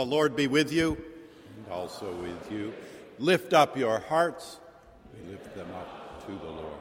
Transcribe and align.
The 0.00 0.06
Lord 0.06 0.34
be 0.34 0.46
with 0.46 0.72
you 0.72 0.96
and 1.58 1.70
also 1.70 2.10
with 2.22 2.50
you. 2.50 2.72
Lift 3.18 3.52
up 3.52 3.76
your 3.76 3.98
hearts. 3.98 4.58
We 5.12 5.30
lift 5.30 5.54
them 5.54 5.68
up 5.74 6.24
to 6.24 6.32
the 6.32 6.50
Lord. 6.50 6.78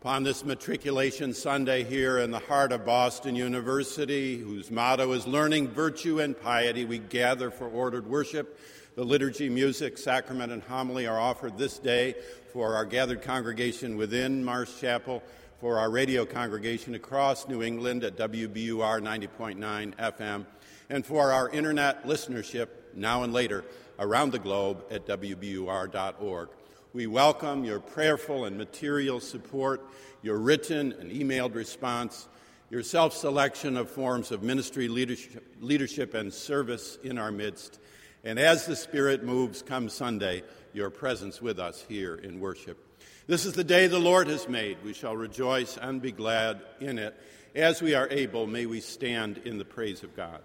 Upon 0.00 0.22
this 0.22 0.42
Matriculation 0.42 1.34
Sunday 1.34 1.84
here 1.84 2.16
in 2.16 2.30
the 2.30 2.38
heart 2.38 2.72
of 2.72 2.86
Boston 2.86 3.36
University, 3.36 4.38
whose 4.38 4.70
motto 4.70 5.12
is 5.12 5.26
Learning 5.26 5.68
Virtue 5.68 6.20
and 6.20 6.40
Piety, 6.40 6.86
we 6.86 6.96
gather 6.96 7.50
for 7.50 7.68
ordered 7.68 8.06
worship. 8.06 8.58
The 8.94 9.04
liturgy, 9.04 9.50
music, 9.50 9.98
sacrament, 9.98 10.50
and 10.50 10.62
homily 10.62 11.06
are 11.06 11.20
offered 11.20 11.58
this 11.58 11.78
day 11.78 12.14
for 12.54 12.76
our 12.76 12.86
gathered 12.86 13.20
congregation 13.20 13.98
within 13.98 14.42
Marsh 14.42 14.80
Chapel, 14.80 15.22
for 15.60 15.78
our 15.78 15.90
radio 15.90 16.24
congregation 16.24 16.94
across 16.94 17.46
New 17.46 17.62
England 17.62 18.04
at 18.04 18.16
WBUR 18.16 19.02
90.9 19.02 19.94
FM 19.96 20.46
and 20.90 21.04
for 21.04 21.32
our 21.32 21.48
internet 21.50 22.04
listenership 22.04 22.68
now 22.94 23.22
and 23.22 23.32
later 23.32 23.64
around 23.98 24.32
the 24.32 24.38
globe 24.38 24.84
at 24.90 25.06
WBUR.org. 25.06 26.48
We 26.94 27.06
welcome 27.06 27.64
your 27.64 27.80
prayerful 27.80 28.46
and 28.46 28.56
material 28.56 29.20
support, 29.20 29.86
your 30.22 30.38
written 30.38 30.92
and 30.92 31.10
emailed 31.10 31.54
response, 31.54 32.28
your 32.70 32.82
self 32.82 33.14
selection 33.14 33.76
of 33.76 33.90
forms 33.90 34.30
of 34.30 34.42
ministry 34.42 34.88
leadership, 34.88 35.56
leadership 35.60 36.14
and 36.14 36.32
service 36.32 36.98
in 37.02 37.18
our 37.18 37.30
midst. 37.30 37.78
And 38.24 38.38
as 38.38 38.66
the 38.66 38.76
Spirit 38.76 39.22
moves 39.22 39.62
come 39.62 39.88
Sunday, 39.88 40.42
your 40.72 40.90
presence 40.90 41.40
with 41.40 41.58
us 41.58 41.84
here 41.88 42.14
in 42.14 42.40
worship. 42.40 42.78
This 43.26 43.44
is 43.44 43.52
the 43.52 43.64
day 43.64 43.86
the 43.86 43.98
Lord 43.98 44.28
has 44.28 44.48
made. 44.48 44.78
We 44.82 44.94
shall 44.94 45.16
rejoice 45.16 45.76
and 45.76 46.00
be 46.00 46.12
glad 46.12 46.62
in 46.80 46.98
it. 46.98 47.14
As 47.54 47.82
we 47.82 47.94
are 47.94 48.08
able, 48.10 48.46
may 48.46 48.66
we 48.66 48.80
stand 48.80 49.38
in 49.44 49.58
the 49.58 49.64
praise 49.64 50.02
of 50.02 50.16
God. 50.16 50.40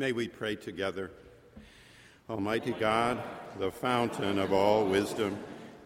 May 0.00 0.12
we 0.12 0.28
pray 0.28 0.56
together. 0.56 1.10
Almighty 2.30 2.72
God, 2.72 3.22
the 3.58 3.70
fountain 3.70 4.38
of 4.38 4.50
all 4.50 4.86
wisdom, 4.86 5.38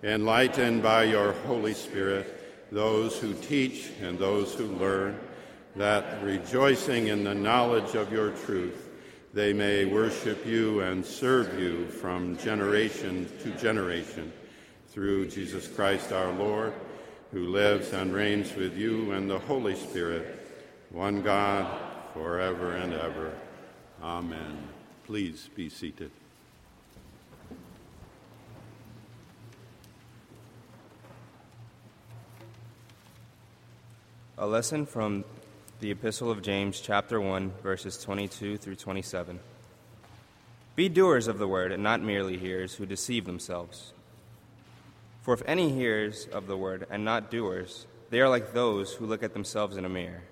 enlighten 0.04 0.80
by 0.80 1.02
your 1.02 1.32
Holy 1.48 1.74
Spirit 1.74 2.70
those 2.70 3.18
who 3.18 3.34
teach 3.34 3.90
and 4.00 4.16
those 4.16 4.54
who 4.54 4.66
learn, 4.66 5.18
that 5.74 6.22
rejoicing 6.22 7.08
in 7.08 7.24
the 7.24 7.34
knowledge 7.34 7.96
of 7.96 8.12
your 8.12 8.30
truth, 8.30 8.88
they 9.32 9.52
may 9.52 9.84
worship 9.84 10.46
you 10.46 10.82
and 10.82 11.04
serve 11.04 11.58
you 11.58 11.88
from 11.88 12.36
generation 12.36 13.28
to 13.42 13.50
generation. 13.56 14.32
Through 14.90 15.26
Jesus 15.26 15.66
Christ 15.66 16.12
our 16.12 16.30
Lord, 16.34 16.72
who 17.32 17.48
lives 17.48 17.92
and 17.92 18.14
reigns 18.14 18.54
with 18.54 18.76
you 18.76 19.10
and 19.10 19.28
the 19.28 19.40
Holy 19.40 19.74
Spirit, 19.74 20.46
one 20.90 21.20
God, 21.20 21.66
forever 22.12 22.76
and 22.76 22.92
ever. 22.92 23.32
Amen. 24.04 24.68
Please 25.06 25.48
be 25.54 25.70
seated. 25.70 26.10
A 34.36 34.46
lesson 34.46 34.84
from 34.84 35.24
the 35.80 35.90
Epistle 35.90 36.30
of 36.30 36.42
James, 36.42 36.82
chapter 36.82 37.18
1, 37.18 37.50
verses 37.62 37.96
22 37.96 38.58
through 38.58 38.76
27. 38.76 39.40
Be 40.76 40.90
doers 40.90 41.26
of 41.26 41.38
the 41.38 41.48
word, 41.48 41.72
and 41.72 41.82
not 41.82 42.02
merely 42.02 42.36
hearers 42.36 42.74
who 42.74 42.84
deceive 42.84 43.24
themselves. 43.24 43.94
For 45.22 45.32
if 45.32 45.42
any 45.46 45.70
hears 45.70 46.26
of 46.26 46.46
the 46.46 46.58
word 46.58 46.86
and 46.90 47.06
not 47.06 47.30
doers, 47.30 47.86
they 48.10 48.20
are 48.20 48.28
like 48.28 48.52
those 48.52 48.92
who 48.92 49.06
look 49.06 49.22
at 49.22 49.32
themselves 49.32 49.78
in 49.78 49.86
a 49.86 49.88
mirror. 49.88 50.24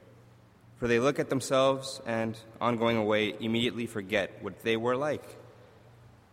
For 0.82 0.88
they 0.88 0.98
look 0.98 1.20
at 1.20 1.30
themselves 1.30 2.00
and, 2.06 2.36
on 2.60 2.76
going 2.76 2.96
away, 2.96 3.36
immediately 3.38 3.86
forget 3.86 4.38
what 4.40 4.64
they 4.64 4.76
were 4.76 4.96
like. 4.96 5.22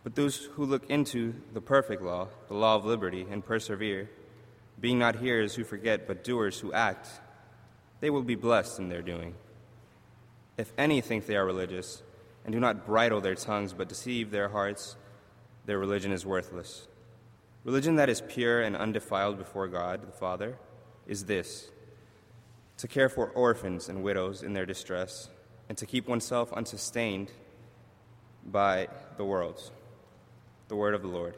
But 0.02 0.16
those 0.16 0.38
who 0.54 0.64
look 0.64 0.90
into 0.90 1.34
the 1.54 1.60
perfect 1.60 2.02
law, 2.02 2.26
the 2.48 2.54
law 2.54 2.74
of 2.74 2.84
liberty, 2.84 3.24
and 3.30 3.46
persevere, 3.46 4.10
being 4.80 4.98
not 4.98 5.20
hearers 5.20 5.54
who 5.54 5.62
forget, 5.62 6.08
but 6.08 6.24
doers 6.24 6.58
who 6.58 6.72
act, 6.72 7.06
they 8.00 8.10
will 8.10 8.24
be 8.24 8.34
blessed 8.34 8.80
in 8.80 8.88
their 8.88 9.02
doing. 9.02 9.36
If 10.58 10.72
any 10.76 11.00
think 11.00 11.26
they 11.26 11.36
are 11.36 11.46
religious, 11.46 12.02
and 12.44 12.52
do 12.52 12.58
not 12.58 12.84
bridle 12.84 13.20
their 13.20 13.36
tongues, 13.36 13.72
but 13.72 13.88
deceive 13.88 14.32
their 14.32 14.48
hearts, 14.48 14.96
their 15.66 15.78
religion 15.78 16.10
is 16.10 16.26
worthless. 16.26 16.88
Religion 17.62 17.94
that 17.94 18.08
is 18.08 18.20
pure 18.20 18.62
and 18.62 18.74
undefiled 18.74 19.38
before 19.38 19.68
God 19.68 20.08
the 20.08 20.18
Father 20.18 20.58
is 21.06 21.26
this 21.26 21.70
to 22.80 22.88
care 22.88 23.10
for 23.10 23.28
orphans 23.28 23.90
and 23.90 24.02
widows 24.02 24.42
in 24.42 24.54
their 24.54 24.64
distress, 24.64 25.28
and 25.68 25.76
to 25.76 25.84
keep 25.84 26.08
oneself 26.08 26.50
unsustained 26.54 27.30
by 28.46 28.88
the 29.18 29.24
world. 29.24 29.70
The 30.68 30.76
word 30.76 30.94
of 30.94 31.02
the 31.02 31.08
Lord. 31.08 31.36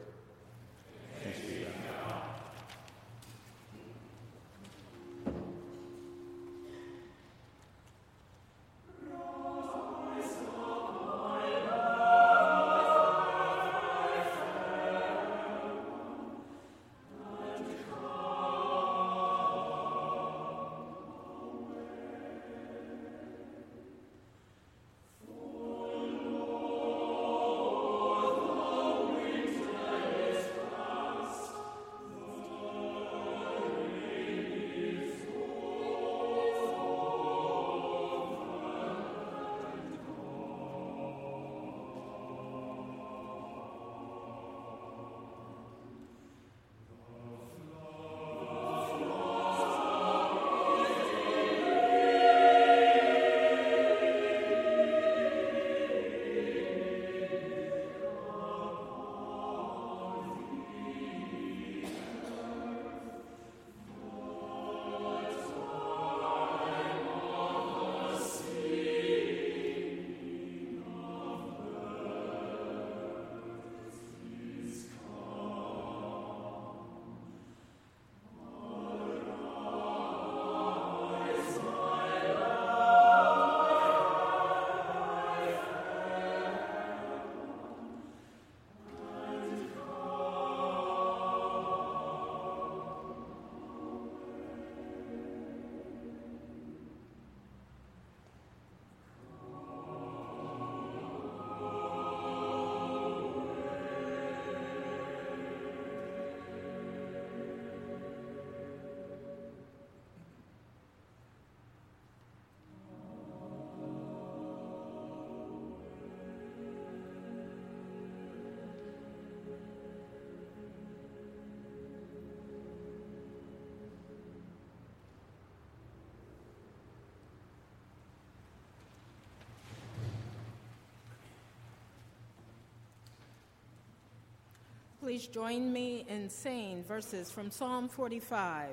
Please 135.03 135.27
join 135.27 135.73
me 135.73 136.05
in 136.07 136.29
saying 136.29 136.85
verses 136.85 137.29
from 137.29 137.51
Psalm 137.51 137.89
45 137.89 138.69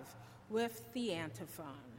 with 0.48 0.84
the 0.92 1.12
antiphon. 1.12 1.89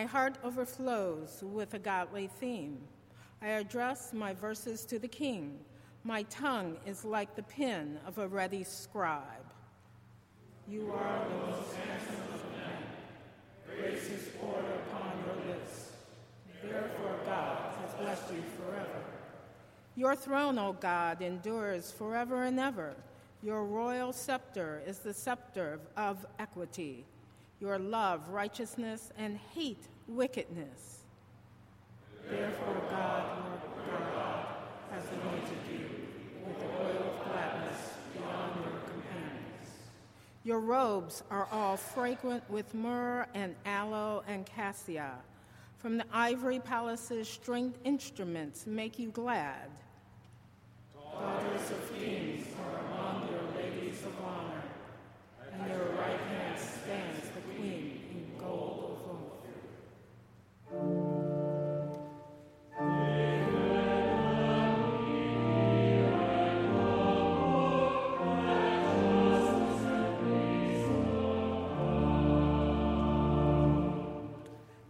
My 0.00 0.06
heart 0.06 0.38
overflows 0.42 1.44
with 1.44 1.74
a 1.74 1.78
godly 1.78 2.30
theme. 2.40 2.78
I 3.42 3.48
address 3.48 4.14
my 4.14 4.32
verses 4.32 4.86
to 4.86 4.98
the 4.98 5.06
king. 5.06 5.58
My 6.04 6.22
tongue 6.22 6.78
is 6.86 7.04
like 7.04 7.36
the 7.36 7.42
pen 7.42 8.00
of 8.06 8.16
a 8.16 8.26
ready 8.26 8.64
scribe. 8.64 9.52
You 10.66 10.90
are 10.90 11.28
the 11.28 11.52
most 11.52 11.74
handsome 11.74 12.14
of 12.32 12.42
men. 12.50 13.76
Grace 13.76 14.08
is 14.08 14.28
poured 14.40 14.64
upon 14.64 15.12
your 15.26 15.54
lips. 15.54 15.90
Therefore, 16.64 17.16
God 17.26 17.58
has 17.82 17.94
blessed 18.00 18.32
you 18.32 18.42
forever. 18.56 19.04
Your 19.96 20.16
throne, 20.16 20.58
O 20.58 20.72
God, 20.72 21.20
endures 21.20 21.90
forever 21.90 22.44
and 22.44 22.58
ever. 22.58 22.94
Your 23.42 23.66
royal 23.66 24.14
scepter 24.14 24.82
is 24.86 25.00
the 25.00 25.12
scepter 25.12 25.78
of 25.94 26.24
equity. 26.38 27.04
Your 27.60 27.78
love 27.78 28.28
righteousness 28.30 29.12
and 29.18 29.38
hate 29.54 29.86
wickedness. 30.08 31.00
Therefore, 32.28 32.82
God, 32.90 33.24
your 33.86 33.98
God, 34.14 34.46
has 34.90 35.04
anointed 35.04 35.58
you 35.70 35.86
with 36.46 36.58
the 36.58 36.66
oil 36.66 37.14
of 37.14 37.24
gladness 37.24 37.94
beyond 38.14 38.52
your 38.56 38.80
companions. 38.80 39.68
Your 40.44 40.60
robes 40.60 41.22
are 41.30 41.48
all 41.52 41.76
fragrant 41.76 42.48
with 42.48 42.72
myrrh 42.74 43.26
and 43.34 43.54
aloe 43.66 44.22
and 44.26 44.46
cassia. 44.46 45.12
From 45.78 45.98
the 45.98 46.04
ivory 46.12 46.60
palaces, 46.60 47.28
stringed 47.28 47.78
instruments 47.84 48.66
make 48.66 48.98
you 48.98 49.10
glad. 49.10 49.70
Daughters 50.94 51.70
of 51.70 51.98
kings 51.98 52.29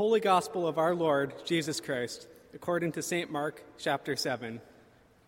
Holy 0.00 0.20
Gospel 0.20 0.66
of 0.66 0.78
our 0.78 0.94
Lord 0.94 1.34
Jesus 1.44 1.78
Christ, 1.78 2.26
according 2.54 2.92
to 2.92 3.02
St. 3.02 3.30
Mark, 3.30 3.62
chapter 3.76 4.16
7. 4.16 4.58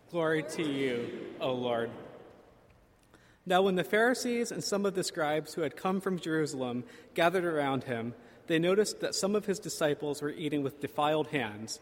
Glory 0.09 0.41
to 0.41 0.63
you, 0.63 1.27
O 1.39 1.53
Lord. 1.53 1.91
Now, 3.45 3.61
when 3.61 3.75
the 3.75 3.83
Pharisees 3.83 4.51
and 4.51 4.63
some 4.63 4.87
of 4.87 4.95
the 4.95 5.03
scribes 5.03 5.53
who 5.53 5.61
had 5.61 5.77
come 5.77 6.01
from 6.01 6.17
Jerusalem 6.17 6.85
gathered 7.13 7.45
around 7.45 7.83
him, 7.83 8.15
they 8.47 8.57
noticed 8.57 8.99
that 9.01 9.13
some 9.13 9.35
of 9.35 9.45
his 9.45 9.59
disciples 9.59 10.23
were 10.23 10.31
eating 10.31 10.63
with 10.63 10.81
defiled 10.81 11.27
hands, 11.27 11.79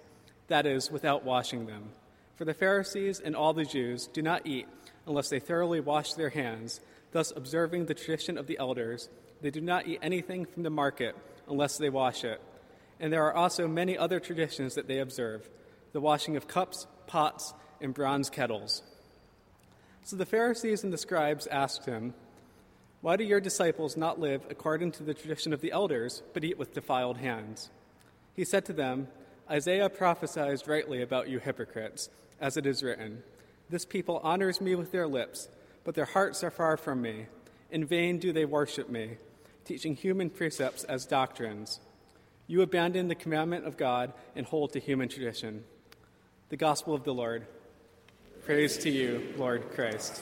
that 0.50 0.66
is, 0.66 0.92
without 0.92 1.24
washing 1.24 1.68
them. 1.68 1.92
For 2.36 2.44
the 2.44 2.54
Pharisees 2.54 3.22
and 3.22 3.38
all 3.38 3.54
the 3.54 3.64
Jews 3.64 4.08
do 4.08 4.22
not 4.22 4.46
eat 4.46 4.68
unless 5.08 5.30
they 5.30 5.40
thoroughly 5.40 5.80
wash 5.80 6.16
their 6.16 6.32
hands, 6.32 6.82
thus 7.14 7.32
observing 7.34 7.86
the 7.86 7.94
tradition 7.94 8.38
of 8.38 8.48
the 8.48 8.60
elders. 8.60 9.08
They 9.40 9.50
do 9.50 9.62
not 9.62 9.88
eat 9.88 10.00
anything 10.02 10.46
from 10.46 10.64
the 10.64 10.70
market 10.70 11.16
unless 11.48 11.78
they 11.78 11.90
wash 11.90 12.26
it 12.26 12.42
and 13.02 13.12
there 13.12 13.26
are 13.26 13.36
also 13.36 13.68
many 13.68 13.98
other 13.98 14.20
traditions 14.20 14.76
that 14.76 14.88
they 14.88 15.00
observe 15.00 15.50
the 15.92 16.00
washing 16.00 16.38
of 16.38 16.48
cups, 16.48 16.88
pots, 17.08 17.54
and 17.82 17.94
bronze 17.94 18.30
kettles. 18.30 18.84
So 20.04 20.16
the 20.16 20.26
Pharisees 20.26 20.84
and 20.84 20.94
the 20.94 20.98
scribes 20.98 21.48
asked 21.48 21.86
him, 21.86 22.14
Why 23.02 23.18
do 23.18 23.24
your 23.24 23.42
disciples 23.42 23.98
not 23.98 24.20
live 24.20 24.44
according 24.50 24.94
to 24.94 25.04
the 25.04 25.16
tradition 25.16 25.52
of 25.52 25.62
the 25.62 25.72
elders, 25.72 26.22
but 26.34 26.44
eat 26.44 26.58
with 26.58 26.74
defiled 26.74 27.18
hands? 27.18 27.72
He 28.36 28.46
said 28.46 28.66
to 28.66 28.74
them, 28.74 29.08
Isaiah 29.50 29.90
prophesied 29.90 30.66
rightly 30.68 31.02
about 31.02 31.28
you 31.28 31.40
hypocrites, 31.40 32.10
as 32.40 32.56
it 32.56 32.66
is 32.66 32.84
written, 32.84 33.24
This 33.70 33.84
people 33.84 34.22
honors 34.24 34.62
me 34.62 34.76
with 34.76 34.92
their 34.92 35.08
lips, 35.08 35.50
but 35.84 35.96
their 35.96 36.06
hearts 36.06 36.44
are 36.44 36.52
far 36.52 36.78
from 36.78 37.02
me. 37.02 37.26
In 37.72 37.86
vain 37.86 38.20
do 38.20 38.32
they 38.32 38.46
worship 38.46 38.90
me, 38.90 39.18
teaching 39.66 39.96
human 39.96 40.30
precepts 40.30 40.84
as 40.84 41.06
doctrines. 41.06 41.80
You 42.48 42.62
abandon 42.62 43.08
the 43.08 43.16
commandment 43.16 43.66
of 43.66 43.78
God 43.78 44.14
and 44.36 44.46
hold 44.46 44.74
to 44.74 44.80
human 44.80 45.10
tradition. 45.10 45.64
The 46.50 46.58
gospel 46.58 46.94
of 46.94 47.04
the 47.04 47.14
Lord. 47.14 47.48
Praise 48.46 48.78
to 48.80 48.90
you, 48.90 49.34
Lord 49.38 49.72
Christ. 49.72 50.22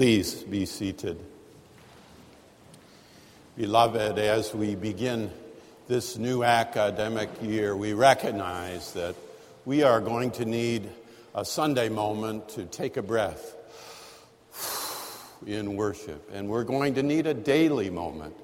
Please 0.00 0.32
be 0.44 0.64
seated. 0.64 1.20
Beloved, 3.54 4.18
as 4.18 4.54
we 4.54 4.74
begin 4.74 5.30
this 5.88 6.16
new 6.16 6.42
academic 6.42 7.28
year, 7.42 7.76
we 7.76 7.92
recognize 7.92 8.94
that 8.94 9.14
we 9.66 9.82
are 9.82 10.00
going 10.00 10.30
to 10.30 10.46
need 10.46 10.88
a 11.34 11.44
Sunday 11.44 11.90
moment 11.90 12.48
to 12.48 12.64
take 12.64 12.96
a 12.96 13.02
breath 13.02 13.54
in 15.46 15.76
worship. 15.76 16.30
And 16.32 16.48
we're 16.48 16.64
going 16.64 16.94
to 16.94 17.02
need 17.02 17.26
a 17.26 17.34
daily 17.34 17.90
moment 17.90 18.34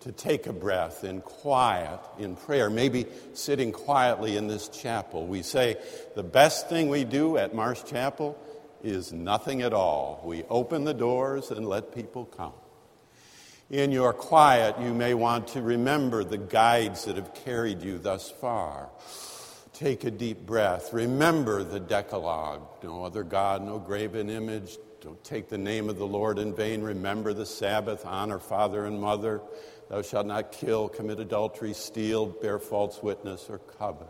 to 0.00 0.12
take 0.12 0.46
a 0.46 0.52
breath 0.54 1.04
in 1.04 1.20
quiet, 1.20 2.00
in 2.18 2.36
prayer, 2.36 2.70
maybe 2.70 3.04
sitting 3.34 3.70
quietly 3.70 4.38
in 4.38 4.46
this 4.46 4.66
chapel. 4.68 5.26
We 5.26 5.42
say 5.42 5.76
the 6.14 6.22
best 6.22 6.70
thing 6.70 6.88
we 6.88 7.04
do 7.04 7.36
at 7.36 7.54
Marsh 7.54 7.82
Chapel 7.84 8.38
is 8.82 9.12
nothing 9.12 9.62
at 9.62 9.72
all. 9.72 10.20
We 10.24 10.44
open 10.44 10.84
the 10.84 10.94
doors 10.94 11.50
and 11.50 11.66
let 11.68 11.94
people 11.94 12.24
come. 12.24 12.52
In 13.70 13.90
your 13.90 14.12
quiet, 14.12 14.78
you 14.80 14.92
may 14.92 15.14
want 15.14 15.48
to 15.48 15.62
remember 15.62 16.24
the 16.24 16.38
guides 16.38 17.06
that 17.06 17.16
have 17.16 17.32
carried 17.32 17.82
you 17.82 17.98
thus 17.98 18.30
far. 18.30 18.90
Take 19.72 20.04
a 20.04 20.10
deep 20.10 20.44
breath. 20.44 20.92
Remember 20.92 21.64
the 21.64 21.80
Decalogue 21.80 22.60
no 22.82 23.04
other 23.04 23.22
God, 23.22 23.62
no 23.62 23.78
graven 23.78 24.28
image. 24.28 24.76
Don't 25.00 25.22
take 25.24 25.48
the 25.48 25.58
name 25.58 25.88
of 25.88 25.98
the 25.98 26.06
Lord 26.06 26.38
in 26.38 26.54
vain. 26.54 26.82
Remember 26.82 27.32
the 27.32 27.46
Sabbath. 27.46 28.04
Honor 28.04 28.38
father 28.38 28.84
and 28.84 29.00
mother. 29.00 29.40
Thou 29.88 30.02
shalt 30.02 30.26
not 30.26 30.52
kill, 30.52 30.88
commit 30.88 31.18
adultery, 31.20 31.72
steal, 31.72 32.26
bear 32.26 32.58
false 32.58 33.02
witness, 33.02 33.48
or 33.48 33.58
covet. 33.58 34.06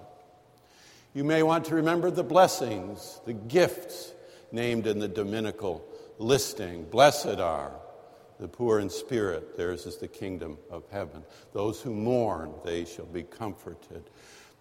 You 1.14 1.24
may 1.24 1.42
want 1.42 1.66
to 1.66 1.74
remember 1.74 2.10
the 2.10 2.22
blessings, 2.22 3.20
the 3.26 3.32
gifts 3.32 4.12
named 4.52 4.86
in 4.86 4.98
the 4.98 5.08
Dominical 5.08 5.84
listing. 6.18 6.84
Blessed 6.84 7.40
are 7.40 7.72
the 8.42 8.48
poor 8.48 8.80
in 8.80 8.90
spirit, 8.90 9.56
theirs 9.56 9.86
is 9.86 9.98
the 9.98 10.08
kingdom 10.08 10.58
of 10.68 10.82
heaven. 10.90 11.22
Those 11.52 11.80
who 11.80 11.94
mourn, 11.94 12.52
they 12.64 12.84
shall 12.84 13.06
be 13.06 13.22
comforted. 13.22 14.02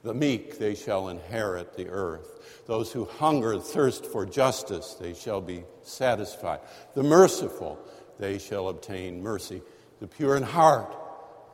The 0.04 0.13
meek, 0.13 0.60
they 0.60 0.75
shall 0.75 1.10
inherit 1.10 1.75
the 1.75 1.89
earth. 1.89 2.63
Those 2.67 2.91
who 2.91 3.06
hunger 3.06 3.54
and 3.54 3.63
thirst 3.63 4.06
for 4.06 4.23
justice, 4.23 4.95
they 4.99 5.15
shall 5.15 5.41
be 5.41 5.63
satisfied. 5.82 6.60
The 6.93 7.01
merciful, 7.01 7.80
they 8.19 8.38
shall 8.38 8.69
obtain 8.69 9.23
mercy. 9.23 9.63
The 9.99 10.08
pure 10.08 10.38
in 10.38 10.43
heart, 10.43 10.95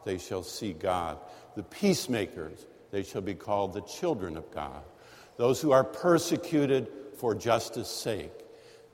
they 0.03 0.17
shall 0.17 0.43
see 0.43 0.73
God. 0.73 1.19
The 1.55 1.63
peacemakers, 1.63 2.65
they 2.91 3.03
shall 3.03 3.21
be 3.21 3.35
called 3.35 3.73
the 3.73 3.81
children 3.81 4.35
of 4.35 4.51
God. 4.51 4.83
Those 5.37 5.61
who 5.61 5.71
are 5.71 5.85
persecuted 5.85 6.89
for 7.17 7.35
justice' 7.35 7.89
sake, 7.89 8.31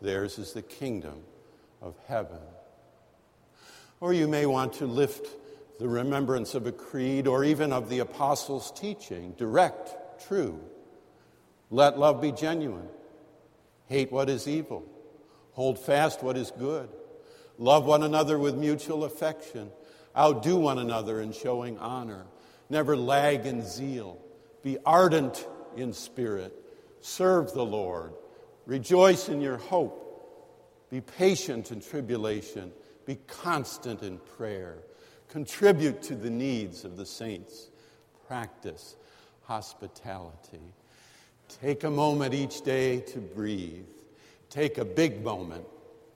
theirs 0.02 0.40
is 0.40 0.54
the 0.54 0.62
kingdom 0.62 1.22
of 1.82 1.96
heaven. 2.08 2.40
Or 4.00 4.14
you 4.14 4.28
may 4.28 4.46
want 4.46 4.74
to 4.74 4.86
lift 4.86 5.28
the 5.80 5.88
remembrance 5.88 6.56
of 6.56 6.68
a 6.68 6.72
creed 6.72 7.28
or 7.28 7.44
even 7.44 7.74
of 7.74 7.90
the 7.90 8.00
apostles' 8.00 8.72
teaching, 8.72 9.34
direct, 9.38 10.28
true. 10.28 10.60
Let 11.70 11.98
love 11.98 12.22
be 12.22 12.32
genuine. 12.32 12.88
Hate 13.88 14.12
what 14.12 14.30
is 14.30 14.48
evil. 14.48 14.86
Hold 15.54 15.80
fast 15.80 16.24
what 16.24 16.38
is 16.38 16.52
good. 16.52 16.90
Love 17.58 17.86
one 17.86 18.04
another 18.04 18.40
with 18.40 18.56
mutual 18.56 19.04
affection. 19.04 19.72
Outdo 20.18 20.58
one 20.58 20.80
another 20.80 21.22
in 21.22 21.32
showing 21.32 21.78
honor. 21.80 22.26
Never 22.70 22.96
lag 22.96 23.46
in 23.46 23.64
zeal. 23.64 24.18
Be 24.64 24.78
ardent 24.86 25.48
in 25.76 25.94
spirit. 25.94 26.62
Serve 27.04 27.54
the 27.54 27.66
Lord. 27.66 28.13
Rejoice 28.66 29.28
in 29.28 29.42
your 29.42 29.58
hope. 29.58 30.00
Be 30.89 31.02
patient 31.02 31.70
in 31.72 31.82
tribulation. 31.82 32.72
Be 33.06 33.18
constant 33.28 34.04
in 34.04 34.20
prayer. 34.20 34.78
Contribute 35.28 36.02
to 36.04 36.16
the 36.16 36.30
needs 36.30 36.86
of 36.86 36.96
the 36.96 37.06
saints. 37.06 37.70
Practice 38.26 38.96
hospitality. 39.42 40.62
Take 41.62 41.84
a 41.84 41.89
moment 41.89 42.34
each 42.34 42.62
day 42.62 43.02
to 43.02 43.20
breathe. 43.20 43.89
Take 44.50 44.78
a 44.78 44.86
big 44.86 45.22
moment 45.26 45.66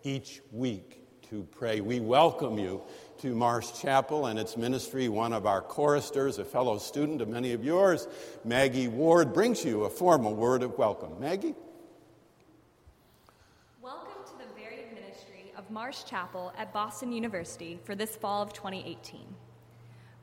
each 0.03 0.39
week 0.53 0.96
to 1.29 1.45
pray. 1.51 1.81
We 1.81 1.99
welcome 1.99 2.57
you 2.57 2.81
to 3.19 3.35
Marsh 3.35 3.73
Chapel 3.81 4.27
and 4.27 4.39
its 4.39 4.55
ministry. 4.55 5.09
One 5.09 5.33
of 5.33 5.45
our 5.45 5.61
choristers, 5.61 6.37
a 6.37 6.45
fellow 6.45 6.77
student 6.77 7.21
of 7.21 7.27
many 7.27 7.51
of 7.51 7.65
yours, 7.65 8.07
Maggie 8.45 8.87
Ward, 8.87 9.33
brings 9.33 9.65
you 9.65 9.83
a 9.83 9.89
formal 9.89 10.33
word 10.33 10.63
of 10.63 10.77
welcome. 10.77 11.19
Maggie? 11.19 11.53
Welcome 13.81 14.23
to 14.25 14.37
the 14.37 14.53
varied 14.57 14.93
ministry 14.93 15.51
of 15.57 15.69
Marsh 15.69 16.05
Chapel 16.05 16.53
at 16.57 16.71
Boston 16.71 17.11
University 17.11 17.77
for 17.83 17.93
this 17.93 18.15
fall 18.15 18.41
of 18.41 18.53
2018. 18.53 19.19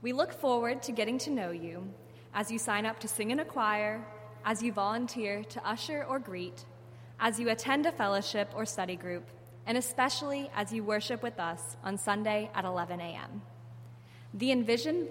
We 0.01 0.15
look 0.15 0.33
forward 0.33 0.83
to 0.85 0.93
getting 0.93 1.19
to 1.19 1.31
know 1.31 1.51
you 1.51 1.87
as 2.33 2.51
you 2.51 2.59
sign 2.59 2.87
up 2.87 2.99
to 3.01 3.09
sing 3.09 3.31
in 3.31 3.41
a 3.41 3.45
choir, 3.45 4.03
as 4.47 4.63
you 4.63 4.73
volunteer 4.73 5.45
to 5.45 5.69
usher 5.69 6.03
or 6.09 6.19
greet, 6.19 6.65
as 7.21 7.39
you 7.39 7.51
attend 7.51 7.85
a 7.85 7.93
fellowship 7.93 8.51
or 8.57 8.65
study 8.65 8.97
group, 8.97 9.29
and 9.67 9.79
especially 9.79 10.51
as 10.55 10.73
you 10.73 10.85
worship 10.85 11.23
with 11.23 11.39
us 11.39 11.77
on 11.83 11.97
Sunday 11.97 12.51
at 12.55 12.65
11 12.65 13.01
a.m. 13.01 13.43
The 14.35 14.53
envisioned 14.53 15.09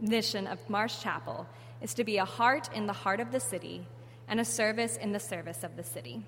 mission 0.00 0.46
of 0.46 0.68
Marsh 0.68 1.00
Chapel 1.02 1.46
is 1.80 1.94
to 1.94 2.04
be 2.04 2.18
a 2.18 2.24
heart 2.24 2.68
in 2.74 2.86
the 2.86 2.92
heart 2.92 3.20
of 3.20 3.32
the 3.32 3.40
city 3.40 3.86
and 4.28 4.40
a 4.40 4.44
service 4.44 4.96
in 4.96 5.12
the 5.12 5.20
service 5.20 5.64
of 5.64 5.76
the 5.76 5.82
city. 5.82 6.24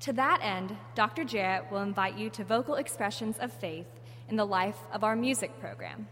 To 0.00 0.12
that 0.12 0.40
end, 0.42 0.76
Dr. 0.94 1.24
Jarrett 1.24 1.70
will 1.70 1.80
invite 1.80 2.18
you 2.18 2.28
to 2.30 2.44
vocal 2.44 2.74
expressions 2.74 3.38
of 3.38 3.52
faith 3.52 3.86
in 4.28 4.36
the 4.36 4.44
life 4.44 4.78
of 4.92 5.04
our 5.04 5.16
music 5.16 5.58
program. 5.60 6.08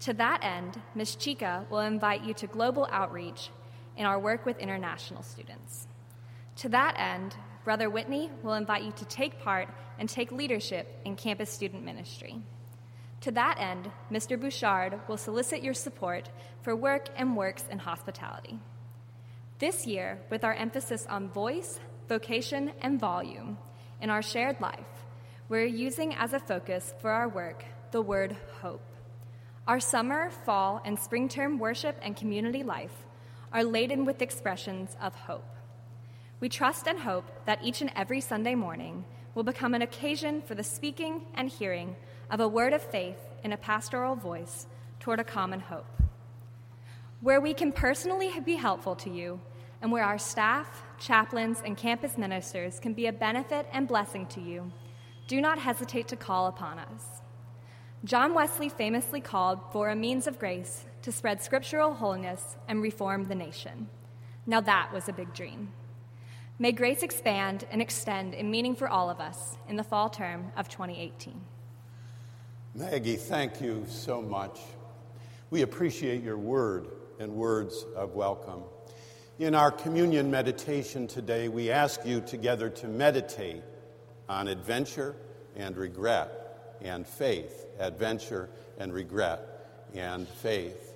To 0.00 0.12
that 0.14 0.42
end, 0.42 0.80
Ms. 0.94 1.14
Chica 1.14 1.64
will 1.70 1.80
invite 1.80 2.24
you 2.24 2.34
to 2.34 2.46
global 2.48 2.88
outreach 2.90 3.50
in 3.96 4.04
our 4.04 4.18
work 4.18 4.44
with 4.44 4.58
international 4.58 5.22
students. 5.22 5.86
To 6.56 6.68
that 6.70 6.96
end, 6.98 7.36
Brother 7.64 7.88
Whitney 7.88 8.30
will 8.42 8.54
invite 8.54 8.82
you 8.82 8.92
to 8.92 9.04
take 9.04 9.40
part 9.40 9.68
and 9.98 10.08
take 10.08 10.32
leadership 10.32 11.00
in 11.04 11.16
campus 11.16 11.50
student 11.50 11.84
ministry. 11.84 12.42
To 13.22 13.30
that 13.32 13.58
end, 13.60 13.90
Mr. 14.10 14.38
Bouchard 14.38 14.98
will 15.06 15.16
solicit 15.16 15.62
your 15.62 15.74
support 15.74 16.28
for 16.62 16.74
work 16.74 17.08
and 17.16 17.36
works 17.36 17.64
in 17.70 17.78
hospitality. 17.78 18.58
This 19.60 19.86
year, 19.86 20.18
with 20.28 20.42
our 20.42 20.54
emphasis 20.54 21.06
on 21.08 21.28
voice, 21.28 21.78
vocation, 22.08 22.72
and 22.80 22.98
volume 22.98 23.58
in 24.00 24.10
our 24.10 24.22
shared 24.22 24.60
life, 24.60 25.06
we're 25.48 25.66
using 25.66 26.14
as 26.14 26.32
a 26.32 26.40
focus 26.40 26.94
for 27.00 27.10
our 27.10 27.28
work 27.28 27.64
the 27.92 28.02
word 28.02 28.36
hope. 28.60 28.82
Our 29.68 29.78
summer, 29.78 30.30
fall, 30.44 30.82
and 30.84 30.98
spring 30.98 31.28
term 31.28 31.60
worship 31.60 31.96
and 32.02 32.16
community 32.16 32.64
life 32.64 33.06
are 33.52 33.62
laden 33.62 34.04
with 34.04 34.20
expressions 34.20 34.96
of 35.00 35.14
hope. 35.14 35.51
We 36.42 36.48
trust 36.48 36.88
and 36.88 36.98
hope 36.98 37.30
that 37.44 37.62
each 37.62 37.82
and 37.82 37.92
every 37.94 38.20
Sunday 38.20 38.56
morning 38.56 39.04
will 39.36 39.44
become 39.44 39.74
an 39.74 39.82
occasion 39.82 40.42
for 40.42 40.56
the 40.56 40.64
speaking 40.64 41.22
and 41.34 41.48
hearing 41.48 41.94
of 42.32 42.40
a 42.40 42.48
word 42.48 42.72
of 42.72 42.82
faith 42.82 43.28
in 43.44 43.52
a 43.52 43.56
pastoral 43.56 44.16
voice 44.16 44.66
toward 44.98 45.20
a 45.20 45.24
common 45.24 45.60
hope. 45.60 45.86
Where 47.20 47.40
we 47.40 47.54
can 47.54 47.70
personally 47.70 48.40
be 48.40 48.56
helpful 48.56 48.96
to 48.96 49.08
you, 49.08 49.40
and 49.80 49.92
where 49.92 50.02
our 50.02 50.18
staff, 50.18 50.82
chaplains, 50.98 51.62
and 51.64 51.76
campus 51.76 52.18
ministers 52.18 52.80
can 52.80 52.92
be 52.92 53.06
a 53.06 53.12
benefit 53.12 53.68
and 53.72 53.86
blessing 53.86 54.26
to 54.26 54.40
you, 54.40 54.72
do 55.28 55.40
not 55.40 55.60
hesitate 55.60 56.08
to 56.08 56.16
call 56.16 56.48
upon 56.48 56.80
us. 56.80 57.04
John 58.02 58.34
Wesley 58.34 58.68
famously 58.68 59.20
called 59.20 59.60
for 59.70 59.90
a 59.90 59.94
means 59.94 60.26
of 60.26 60.40
grace 60.40 60.86
to 61.02 61.12
spread 61.12 61.40
scriptural 61.40 61.94
holiness 61.94 62.56
and 62.66 62.82
reform 62.82 63.28
the 63.28 63.36
nation. 63.36 63.88
Now 64.44 64.60
that 64.62 64.92
was 64.92 65.08
a 65.08 65.12
big 65.12 65.32
dream. 65.34 65.72
May 66.62 66.70
grace 66.70 67.02
expand 67.02 67.66
and 67.72 67.82
extend 67.82 68.34
in 68.34 68.48
meaning 68.48 68.76
for 68.76 68.88
all 68.88 69.10
of 69.10 69.18
us 69.18 69.56
in 69.68 69.74
the 69.74 69.82
fall 69.82 70.08
term 70.08 70.52
of 70.56 70.68
2018. 70.68 71.34
Maggie, 72.76 73.16
thank 73.16 73.60
you 73.60 73.84
so 73.88 74.22
much. 74.22 74.60
We 75.50 75.62
appreciate 75.62 76.22
your 76.22 76.38
word 76.38 76.86
and 77.18 77.32
words 77.32 77.84
of 77.96 78.14
welcome. 78.14 78.62
In 79.40 79.56
our 79.56 79.72
communion 79.72 80.30
meditation 80.30 81.08
today, 81.08 81.48
we 81.48 81.72
ask 81.72 82.06
you 82.06 82.20
together 82.20 82.70
to 82.70 82.86
meditate 82.86 83.64
on 84.28 84.46
adventure 84.46 85.16
and 85.56 85.76
regret 85.76 86.76
and 86.80 87.04
faith. 87.04 87.66
Adventure 87.80 88.48
and 88.78 88.92
regret 88.92 89.66
and 89.96 90.28
faith. 90.28 90.92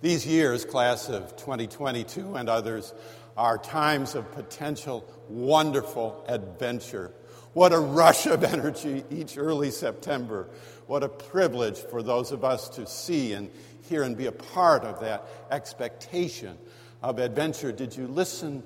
These 0.00 0.26
years, 0.26 0.64
class 0.64 1.10
of 1.10 1.36
2022 1.36 2.34
and 2.34 2.48
others, 2.48 2.94
are 3.36 3.58
times 3.58 4.14
of 4.14 4.30
potential 4.32 5.04
wonderful 5.28 6.24
adventure. 6.28 7.12
What 7.52 7.72
a 7.72 7.78
rush 7.78 8.26
of 8.26 8.44
energy 8.44 9.04
each 9.10 9.36
early 9.36 9.70
September. 9.70 10.48
What 10.86 11.02
a 11.02 11.08
privilege 11.08 11.78
for 11.78 12.02
those 12.02 12.32
of 12.32 12.44
us 12.44 12.68
to 12.70 12.86
see 12.86 13.32
and 13.34 13.50
hear 13.82 14.02
and 14.02 14.16
be 14.16 14.26
a 14.26 14.32
part 14.32 14.84
of 14.84 15.00
that 15.00 15.26
expectation 15.50 16.56
of 17.02 17.18
adventure, 17.18 17.72
did 17.72 17.96
you 17.96 18.06
listen 18.06 18.62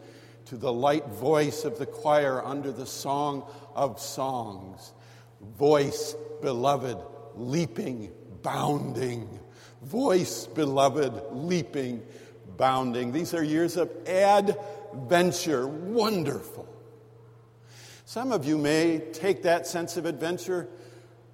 to 0.46 0.56
the 0.56 0.72
light 0.72 1.06
voice 1.08 1.64
of 1.64 1.78
the 1.78 1.86
choir 1.86 2.44
under 2.44 2.70
the 2.70 2.86
Song 2.86 3.48
of 3.74 4.00
Songs? 4.00 4.92
Voice, 5.58 6.14
beloved, 6.42 6.98
leaping, 7.34 8.12
bounding. 8.42 9.40
Voice, 9.82 10.46
beloved, 10.46 11.12
leaping, 11.32 12.02
bounding. 12.56 13.12
These 13.12 13.34
are 13.34 13.42
years 13.42 13.76
of 13.76 13.90
adventure. 14.06 15.66
Wonderful. 15.66 16.66
Some 18.04 18.32
of 18.32 18.44
you 18.44 18.56
may 18.56 18.98
take 18.98 19.42
that 19.42 19.66
sense 19.66 19.96
of 19.96 20.06
adventure 20.06 20.68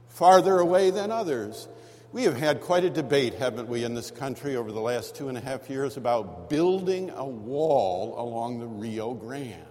farther 0.08 0.58
away 0.58 0.90
than 0.90 1.10
others. 1.10 1.68
We 2.12 2.24
have 2.24 2.36
had 2.36 2.60
quite 2.60 2.84
a 2.84 2.90
debate, 2.90 3.34
haven't 3.34 3.68
we, 3.68 3.84
in 3.84 3.94
this 3.94 4.10
country 4.10 4.56
over 4.56 4.70
the 4.70 4.80
last 4.80 5.14
two 5.14 5.28
and 5.28 5.38
a 5.38 5.40
half 5.40 5.70
years 5.70 5.96
about 5.96 6.50
building 6.50 7.10
a 7.10 7.24
wall 7.24 8.14
along 8.18 8.60
the 8.60 8.66
Rio 8.66 9.14
Grande. 9.14 9.64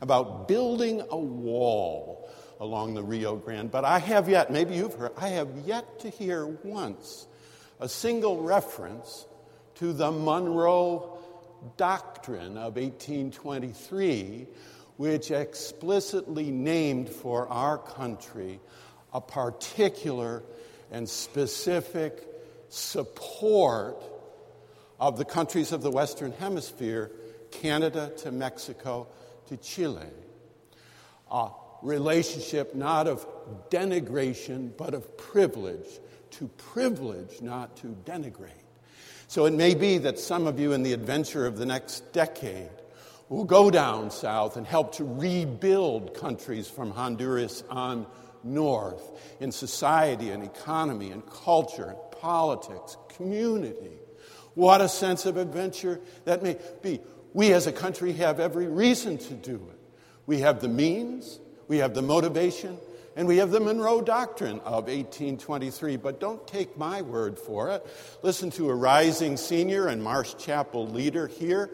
About 0.00 0.46
building 0.46 1.02
a 1.10 1.16
wall 1.16 2.30
along 2.60 2.94
the 2.94 3.02
Rio 3.02 3.36
Grande. 3.36 3.70
But 3.70 3.84
I 3.84 3.98
have 3.98 4.28
yet, 4.28 4.50
maybe 4.50 4.74
you've 4.74 4.94
heard, 4.94 5.12
I 5.16 5.28
have 5.28 5.48
yet 5.64 6.00
to 6.00 6.10
hear 6.10 6.46
once 6.46 7.26
a 7.80 7.88
single 7.88 8.42
reference 8.42 9.26
to 9.76 9.92
the 9.92 10.10
Monroe 10.10 11.18
Doctrine 11.76 12.56
of 12.56 12.76
1823, 12.76 14.46
which 14.96 15.30
explicitly 15.30 16.50
named 16.50 17.08
for 17.08 17.48
our 17.48 17.78
country 17.78 18.60
a 19.12 19.20
particular 19.20 20.42
and 20.90 21.08
specific 21.08 22.28
support 22.68 24.02
of 25.00 25.18
the 25.18 25.24
countries 25.24 25.72
of 25.72 25.82
the 25.82 25.90
Western 25.90 26.32
Hemisphere, 26.32 27.10
Canada 27.50 28.12
to 28.18 28.30
Mexico 28.30 29.06
to 29.48 29.56
Chile. 29.56 30.06
A 31.30 31.48
relationship 31.82 32.74
not 32.74 33.06
of 33.06 33.26
denigration, 33.70 34.76
but 34.76 34.94
of 34.94 35.16
privilege, 35.16 36.00
to 36.32 36.48
privilege, 36.72 37.40
not 37.40 37.76
to 37.78 37.88
denigrate. 38.04 38.63
So 39.28 39.46
it 39.46 39.54
may 39.54 39.74
be 39.74 39.98
that 39.98 40.18
some 40.18 40.46
of 40.46 40.58
you 40.60 40.72
in 40.72 40.82
the 40.82 40.92
adventure 40.92 41.46
of 41.46 41.58
the 41.58 41.66
next 41.66 42.12
decade 42.12 42.70
will 43.28 43.44
go 43.44 43.70
down 43.70 44.10
south 44.10 44.56
and 44.56 44.66
help 44.66 44.94
to 44.96 45.04
rebuild 45.04 46.14
countries 46.14 46.68
from 46.68 46.90
Honduras 46.90 47.64
on 47.70 48.06
north 48.42 49.02
in 49.40 49.50
society 49.50 50.30
and 50.30 50.44
economy 50.44 51.10
and 51.10 51.24
culture 51.26 51.86
and 51.86 52.20
politics, 52.20 52.96
community. 53.16 53.98
What 54.54 54.80
a 54.80 54.88
sense 54.88 55.26
of 55.26 55.36
adventure 55.36 56.00
that 56.26 56.42
may 56.42 56.56
be. 56.82 57.00
We 57.32 57.52
as 57.52 57.66
a 57.66 57.72
country 57.72 58.12
have 58.12 58.38
every 58.38 58.68
reason 58.68 59.18
to 59.18 59.34
do 59.34 59.56
it. 59.56 59.78
We 60.26 60.40
have 60.40 60.60
the 60.60 60.68
means, 60.68 61.40
we 61.66 61.78
have 61.78 61.94
the 61.94 62.02
motivation, 62.02 62.78
and 63.16 63.28
we 63.28 63.36
have 63.36 63.50
the 63.50 63.60
Monroe 63.60 64.00
Doctrine 64.00 64.60
of 64.60 64.84
1823. 64.84 65.96
But 65.96 66.20
don't 66.20 66.46
take 66.46 66.76
my 66.76 67.02
word 67.02 67.38
for 67.38 67.70
it. 67.70 67.86
Listen 68.22 68.50
to 68.52 68.70
a 68.70 68.74
rising 68.74 69.36
senior 69.36 69.88
and 69.88 70.02
Marsh 70.02 70.34
Chapel 70.38 70.88
leader 70.88 71.26
here 71.26 71.70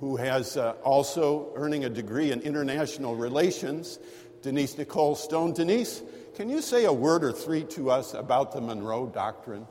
who 0.00 0.16
has 0.16 0.56
uh, 0.56 0.72
also 0.84 1.52
earning 1.56 1.84
a 1.84 1.90
degree 1.90 2.30
in 2.30 2.40
international 2.40 3.16
relations 3.16 3.98
Denise 4.42 4.78
Nicole 4.78 5.16
Stone. 5.16 5.54
Denise, 5.54 6.02
can 6.36 6.48
you 6.48 6.62
say 6.62 6.84
a 6.84 6.92
word 6.92 7.24
or 7.24 7.32
three 7.32 7.64
to 7.64 7.90
us 7.90 8.14
about 8.14 8.52
the 8.52 8.60
Monroe 8.60 9.06
Doctrine? 9.06 9.66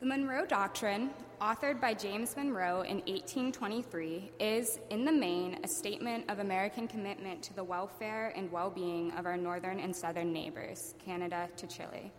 The 0.00 0.06
Monroe 0.06 0.46
Doctrine, 0.46 1.10
authored 1.44 1.78
by 1.78 1.92
James 1.92 2.34
Monroe 2.38 2.80
in 2.80 2.96
1823, 3.00 4.30
is, 4.40 4.80
in 4.88 5.04
the 5.04 5.12
main, 5.12 5.58
a 5.62 5.68
statement 5.68 6.24
of 6.30 6.38
American 6.38 6.88
commitment 6.88 7.42
to 7.42 7.52
the 7.52 7.62
welfare 7.62 8.32
and 8.34 8.50
well 8.50 8.70
being 8.70 9.10
of 9.12 9.26
our 9.26 9.36
northern 9.36 9.78
and 9.78 9.94
southern 9.94 10.32
neighbors, 10.32 10.94
Canada 11.04 11.50
to 11.58 11.66
Chile. 11.66 12.10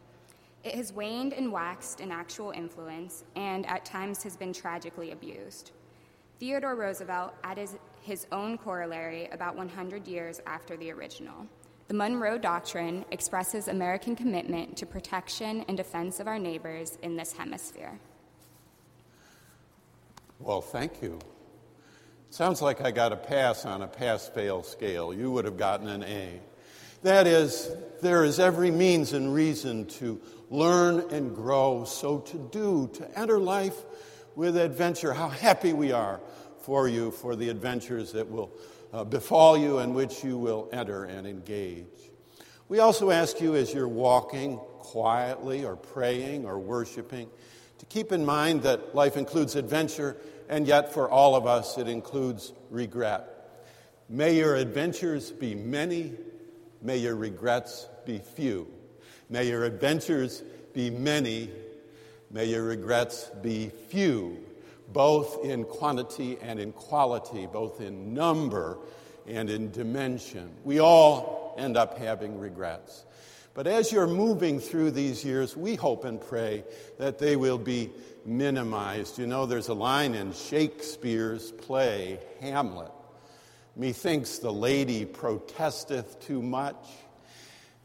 It 0.63 0.75
has 0.75 0.93
waned 0.93 1.33
and 1.33 1.51
waxed 1.51 2.01
in 2.01 2.11
actual 2.11 2.51
influence 2.51 3.23
and 3.35 3.65
at 3.65 3.83
times 3.83 4.21
has 4.21 4.37
been 4.37 4.53
tragically 4.53 5.09
abused. 5.09 5.71
Theodore 6.39 6.75
Roosevelt 6.75 7.33
added 7.43 7.69
his 8.03 8.27
own 8.31 8.59
corollary 8.59 9.27
about 9.31 9.55
100 9.55 10.07
years 10.07 10.39
after 10.45 10.77
the 10.77 10.91
original. 10.91 11.47
The 11.87 11.95
Monroe 11.95 12.37
Doctrine 12.37 13.03
expresses 13.09 13.69
American 13.69 14.15
commitment 14.15 14.77
to 14.77 14.85
protection 14.85 15.65
and 15.67 15.75
defense 15.75 16.19
of 16.19 16.27
our 16.27 16.37
neighbors 16.37 16.99
in 17.01 17.15
this 17.15 17.33
hemisphere. 17.33 17.99
Well, 20.39 20.61
thank 20.61 21.01
you. 21.01 21.19
Sounds 22.29 22.61
like 22.61 22.81
I 22.81 22.91
got 22.91 23.13
a 23.13 23.17
pass 23.17 23.65
on 23.65 23.81
a 23.81 23.87
pass 23.87 24.27
fail 24.27 24.63
scale. 24.63 25.13
You 25.13 25.31
would 25.31 25.45
have 25.45 25.57
gotten 25.57 25.87
an 25.87 26.03
A. 26.03 26.41
That 27.03 27.27
is, 27.27 27.71
there 28.01 28.25
is 28.25 28.39
every 28.39 28.71
means 28.71 29.13
and 29.13 29.33
reason 29.33 29.85
to 29.85 30.19
learn 30.49 31.09
and 31.11 31.33
grow, 31.33 31.85
so 31.85 32.19
to 32.19 32.37
do, 32.51 32.89
to 32.95 33.19
enter 33.19 33.39
life 33.39 33.77
with 34.35 34.57
adventure. 34.57 35.13
How 35.13 35.29
happy 35.29 35.71
we 35.71 35.91
are 35.91 36.19
for 36.59 36.89
you 36.89 37.11
for 37.11 37.35
the 37.35 37.49
adventures 37.49 38.11
that 38.11 38.29
will 38.29 38.51
uh, 38.91 39.03
befall 39.03 39.57
you 39.57 39.77
and 39.77 39.95
which 39.95 40.23
you 40.23 40.37
will 40.37 40.67
enter 40.73 41.05
and 41.05 41.25
engage. 41.27 41.85
We 42.67 42.79
also 42.79 43.11
ask 43.11 43.39
you 43.39 43.55
as 43.55 43.73
you're 43.73 43.87
walking 43.87 44.57
quietly 44.79 45.63
or 45.63 45.75
praying 45.75 46.45
or 46.45 46.59
worshiping 46.59 47.29
to 47.89 47.93
keep 47.93 48.11
in 48.11 48.25
mind 48.25 48.63
that 48.63 48.95
life 48.95 49.17
includes 49.17 49.55
adventure, 49.55 50.17
and 50.49 50.67
yet 50.67 50.93
for 50.93 51.09
all 51.09 51.35
of 51.35 51.45
us 51.45 51.77
it 51.77 51.87
includes 51.87 52.53
regret. 52.69 53.31
May 54.09 54.35
your 54.35 54.55
adventures 54.55 55.31
be 55.31 55.55
many, 55.55 56.13
may 56.81 56.97
your 56.97 57.15
regrets 57.15 57.87
be 58.05 58.19
few. 58.19 58.67
May 59.29 59.47
your 59.47 59.63
adventures 59.65 60.43
be 60.73 60.89
many, 60.89 61.49
may 62.29 62.45
your 62.45 62.63
regrets 62.63 63.31
be 63.41 63.71
few 63.89 64.45
both 64.91 65.43
in 65.43 65.63
quantity 65.63 66.37
and 66.41 66.59
in 66.59 66.71
quality, 66.71 67.47
both 67.47 67.81
in 67.81 68.13
number 68.13 68.77
and 69.27 69.49
in 69.49 69.71
dimension. 69.71 70.51
We 70.63 70.79
all 70.79 71.55
end 71.57 71.77
up 71.77 71.97
having 71.97 72.39
regrets. 72.39 73.05
But 73.55 73.65
as 73.65 73.91
you're 73.91 74.05
moving 74.05 74.59
through 74.59 74.91
these 74.91 75.25
years, 75.25 75.57
we 75.57 75.75
hope 75.75 76.05
and 76.05 76.21
pray 76.21 76.63
that 76.99 77.17
they 77.17 77.35
will 77.35 77.57
be 77.57 77.89
minimized. 78.25 79.17
You 79.17 79.25
know, 79.25 79.47
there's 79.47 79.69
a 79.69 79.73
line 79.73 80.13
in 80.13 80.33
Shakespeare's 80.33 81.51
play, 81.51 82.19
Hamlet 82.41 82.91
Methinks 83.77 84.37
the 84.39 84.53
lady 84.53 85.03
protesteth 85.03 86.25
too 86.25 86.41
much. 86.41 86.87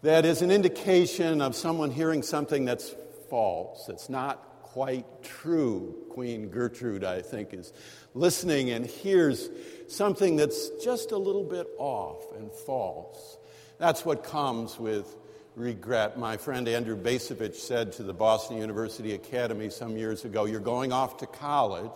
That 0.03 0.25
is 0.25 0.41
an 0.41 0.51
indication 0.51 1.43
of 1.43 1.57
someone 1.57 1.91
hearing 1.91 2.23
something 2.23 2.65
that's 2.65 2.95
false, 3.29 3.89
it's 3.89 4.09
not 4.09 4.45
quite 4.63 5.05
true. 5.25 5.97
Queen 6.11 6.49
Gertrude, 6.49 7.03
I 7.03 7.23
think, 7.23 7.53
is 7.53 7.73
listening 8.15 8.71
and 8.71 8.87
hears 8.87 9.49
something 9.89 10.37
that's 10.37 10.71
just 10.83 11.11
a 11.11 11.17
little 11.17 11.43
bit 11.43 11.67
off 11.77 12.37
and 12.37 12.53
false. 12.53 13.39
That's 13.79 14.05
what 14.05 14.23
comes 14.23 14.79
with 14.79 15.17
regret. 15.57 16.19
My 16.19 16.37
friend 16.37 16.69
Andrew 16.69 16.97
Bacevich 16.97 17.57
said 17.57 17.93
to 17.95 18.03
the 18.03 18.13
Boston 18.13 18.59
University 18.59 19.15
Academy 19.15 19.71
some 19.71 19.97
years 19.97 20.25
ago 20.25 20.45
You're 20.45 20.61
going 20.61 20.93
off 20.93 21.19
to 21.19 21.27
college, 21.27 21.91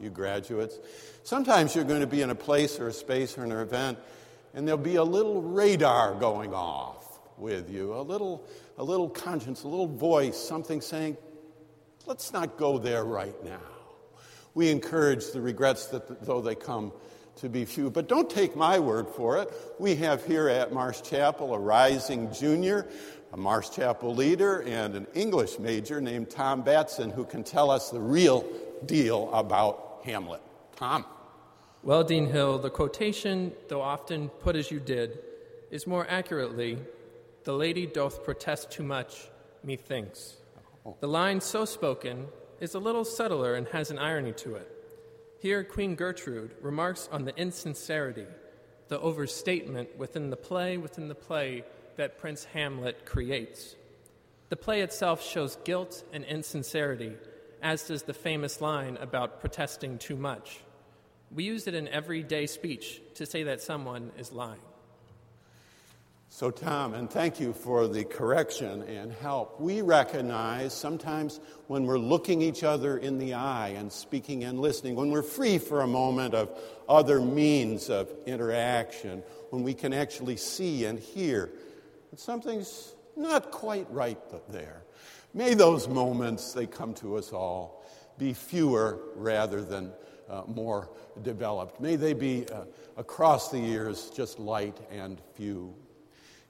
you 0.00 0.10
graduates. 0.10 0.78
Sometimes 1.22 1.74
you're 1.74 1.84
going 1.84 2.00
to 2.00 2.06
be 2.06 2.22
in 2.22 2.30
a 2.30 2.34
place 2.34 2.78
or 2.78 2.88
a 2.88 2.92
space 2.92 3.36
or 3.36 3.44
an 3.44 3.52
event, 3.52 3.98
and 4.54 4.66
there'll 4.66 4.78
be 4.78 4.96
a 4.96 5.04
little 5.04 5.42
radar 5.42 6.14
going 6.14 6.54
off 6.54 7.18
with 7.36 7.70
you, 7.70 7.94
a 7.94 8.02
little, 8.02 8.46
a 8.78 8.84
little 8.84 9.08
conscience, 9.08 9.64
a 9.64 9.68
little 9.68 9.86
voice, 9.86 10.36
something 10.36 10.80
saying, 10.80 11.16
Let's 12.06 12.32
not 12.32 12.56
go 12.56 12.78
there 12.78 13.04
right 13.04 13.34
now. 13.44 13.58
We 14.54 14.70
encourage 14.70 15.32
the 15.32 15.40
regrets 15.40 15.86
that, 15.88 16.24
though 16.24 16.40
they 16.40 16.54
come 16.54 16.92
to 17.36 17.48
be 17.48 17.64
few. 17.64 17.90
But 17.90 18.08
don't 18.08 18.28
take 18.28 18.56
my 18.56 18.78
word 18.78 19.08
for 19.08 19.38
it. 19.38 19.52
We 19.78 19.94
have 19.96 20.24
here 20.24 20.48
at 20.48 20.72
Marsh 20.72 21.02
Chapel 21.02 21.54
a 21.54 21.58
rising 21.58 22.32
junior, 22.32 22.86
a 23.32 23.36
Marsh 23.36 23.70
Chapel 23.70 24.14
leader, 24.14 24.62
and 24.62 24.94
an 24.94 25.06
English 25.14 25.58
major 25.58 26.00
named 26.00 26.30
Tom 26.30 26.62
Batson 26.62 27.10
who 27.10 27.24
can 27.24 27.44
tell 27.44 27.70
us 27.70 27.90
the 27.90 28.00
real 28.00 28.44
deal 28.86 29.32
about 29.32 30.00
Hamlet. 30.04 30.40
Tom. 30.76 31.04
Well, 31.82 32.02
Dean 32.04 32.26
Hill, 32.26 32.58
the 32.58 32.70
quotation, 32.70 33.52
though 33.68 33.82
often 33.82 34.28
put 34.28 34.56
as 34.56 34.70
you 34.70 34.80
did, 34.80 35.18
is 35.70 35.86
more 35.86 36.06
accurately, 36.08 36.78
The 37.44 37.52
lady 37.52 37.86
doth 37.86 38.24
protest 38.24 38.72
too 38.72 38.82
much, 38.82 39.28
methinks. 39.62 40.34
Oh. 40.84 40.96
The 40.98 41.06
line 41.06 41.40
so 41.40 41.64
spoken 41.64 42.26
is 42.58 42.74
a 42.74 42.80
little 42.80 43.04
subtler 43.04 43.54
and 43.54 43.68
has 43.68 43.92
an 43.92 43.98
irony 43.98 44.32
to 44.32 44.56
it. 44.56 44.75
Here, 45.46 45.62
Queen 45.62 45.94
Gertrude 45.94 46.56
remarks 46.60 47.08
on 47.12 47.24
the 47.24 47.36
insincerity, 47.36 48.26
the 48.88 48.98
overstatement 48.98 49.96
within 49.96 50.28
the 50.28 50.36
play 50.36 50.76
within 50.76 51.06
the 51.06 51.14
play 51.14 51.62
that 51.94 52.18
Prince 52.18 52.46
Hamlet 52.46 53.06
creates. 53.06 53.76
The 54.48 54.56
play 54.56 54.80
itself 54.80 55.22
shows 55.24 55.56
guilt 55.62 56.02
and 56.12 56.24
insincerity, 56.24 57.12
as 57.62 57.86
does 57.86 58.02
the 58.02 58.12
famous 58.12 58.60
line 58.60 58.96
about 58.96 59.38
protesting 59.40 59.98
too 59.98 60.16
much. 60.16 60.64
We 61.32 61.44
use 61.44 61.68
it 61.68 61.74
in 61.74 61.86
everyday 61.86 62.46
speech 62.48 63.00
to 63.14 63.24
say 63.24 63.44
that 63.44 63.60
someone 63.60 64.10
is 64.18 64.32
lying. 64.32 64.65
So, 66.36 66.50
Tom, 66.50 66.92
and 66.92 67.10
thank 67.10 67.40
you 67.40 67.54
for 67.54 67.88
the 67.88 68.04
correction 68.04 68.82
and 68.82 69.10
help. 69.10 69.58
We 69.58 69.80
recognize 69.80 70.74
sometimes 70.74 71.40
when 71.66 71.86
we're 71.86 71.98
looking 71.98 72.42
each 72.42 72.62
other 72.62 72.98
in 72.98 73.16
the 73.16 73.32
eye 73.32 73.68
and 73.68 73.90
speaking 73.90 74.44
and 74.44 74.60
listening, 74.60 74.96
when 74.96 75.10
we're 75.10 75.22
free 75.22 75.56
for 75.56 75.80
a 75.80 75.86
moment 75.86 76.34
of 76.34 76.50
other 76.90 77.22
means 77.22 77.88
of 77.88 78.12
interaction, 78.26 79.22
when 79.48 79.62
we 79.62 79.72
can 79.72 79.94
actually 79.94 80.36
see 80.36 80.84
and 80.84 80.98
hear 80.98 81.52
that 82.10 82.20
something's 82.20 82.94
not 83.16 83.50
quite 83.50 83.90
right 83.90 84.20
there. 84.50 84.82
May 85.32 85.54
those 85.54 85.88
moments, 85.88 86.52
they 86.52 86.66
come 86.66 86.92
to 86.96 87.16
us 87.16 87.32
all, 87.32 87.82
be 88.18 88.34
fewer 88.34 88.98
rather 89.14 89.62
than 89.62 89.90
uh, 90.28 90.42
more 90.46 90.90
developed. 91.22 91.80
May 91.80 91.96
they 91.96 92.12
be 92.12 92.46
uh, 92.50 92.64
across 92.98 93.50
the 93.50 93.58
years 93.58 94.10
just 94.10 94.38
light 94.38 94.76
and 94.90 95.18
few. 95.32 95.74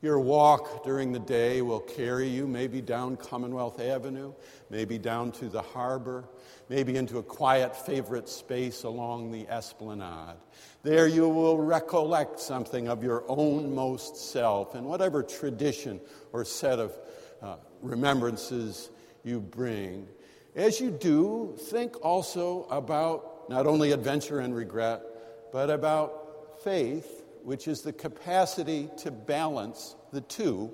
Your 0.06 0.20
walk 0.20 0.84
during 0.84 1.10
the 1.10 1.18
day 1.18 1.62
will 1.62 1.80
carry 1.80 2.28
you 2.28 2.46
maybe 2.46 2.80
down 2.80 3.16
Commonwealth 3.16 3.80
Avenue, 3.80 4.34
maybe 4.70 4.98
down 4.98 5.32
to 5.32 5.48
the 5.48 5.60
harbor, 5.60 6.28
maybe 6.68 6.94
into 6.94 7.18
a 7.18 7.24
quiet 7.24 7.74
favorite 7.74 8.28
space 8.28 8.84
along 8.84 9.32
the 9.32 9.48
esplanade. 9.48 10.36
There 10.84 11.08
you 11.08 11.28
will 11.28 11.58
recollect 11.58 12.38
something 12.38 12.86
of 12.86 13.02
your 13.02 13.24
own 13.26 13.74
most 13.74 14.30
self 14.30 14.76
and 14.76 14.86
whatever 14.86 15.24
tradition 15.24 16.00
or 16.32 16.44
set 16.44 16.78
of 16.78 16.96
uh, 17.42 17.56
remembrances 17.82 18.90
you 19.24 19.40
bring. 19.40 20.06
As 20.54 20.80
you 20.80 20.92
do, 20.92 21.56
think 21.58 21.96
also 22.04 22.68
about 22.70 23.50
not 23.50 23.66
only 23.66 23.90
adventure 23.90 24.38
and 24.38 24.54
regret, 24.54 25.02
but 25.50 25.68
about 25.68 26.62
faith 26.62 27.15
which 27.46 27.68
is 27.68 27.82
the 27.82 27.92
capacity 27.92 28.90
to 28.96 29.08
balance 29.08 29.94
the 30.12 30.20
two 30.20 30.68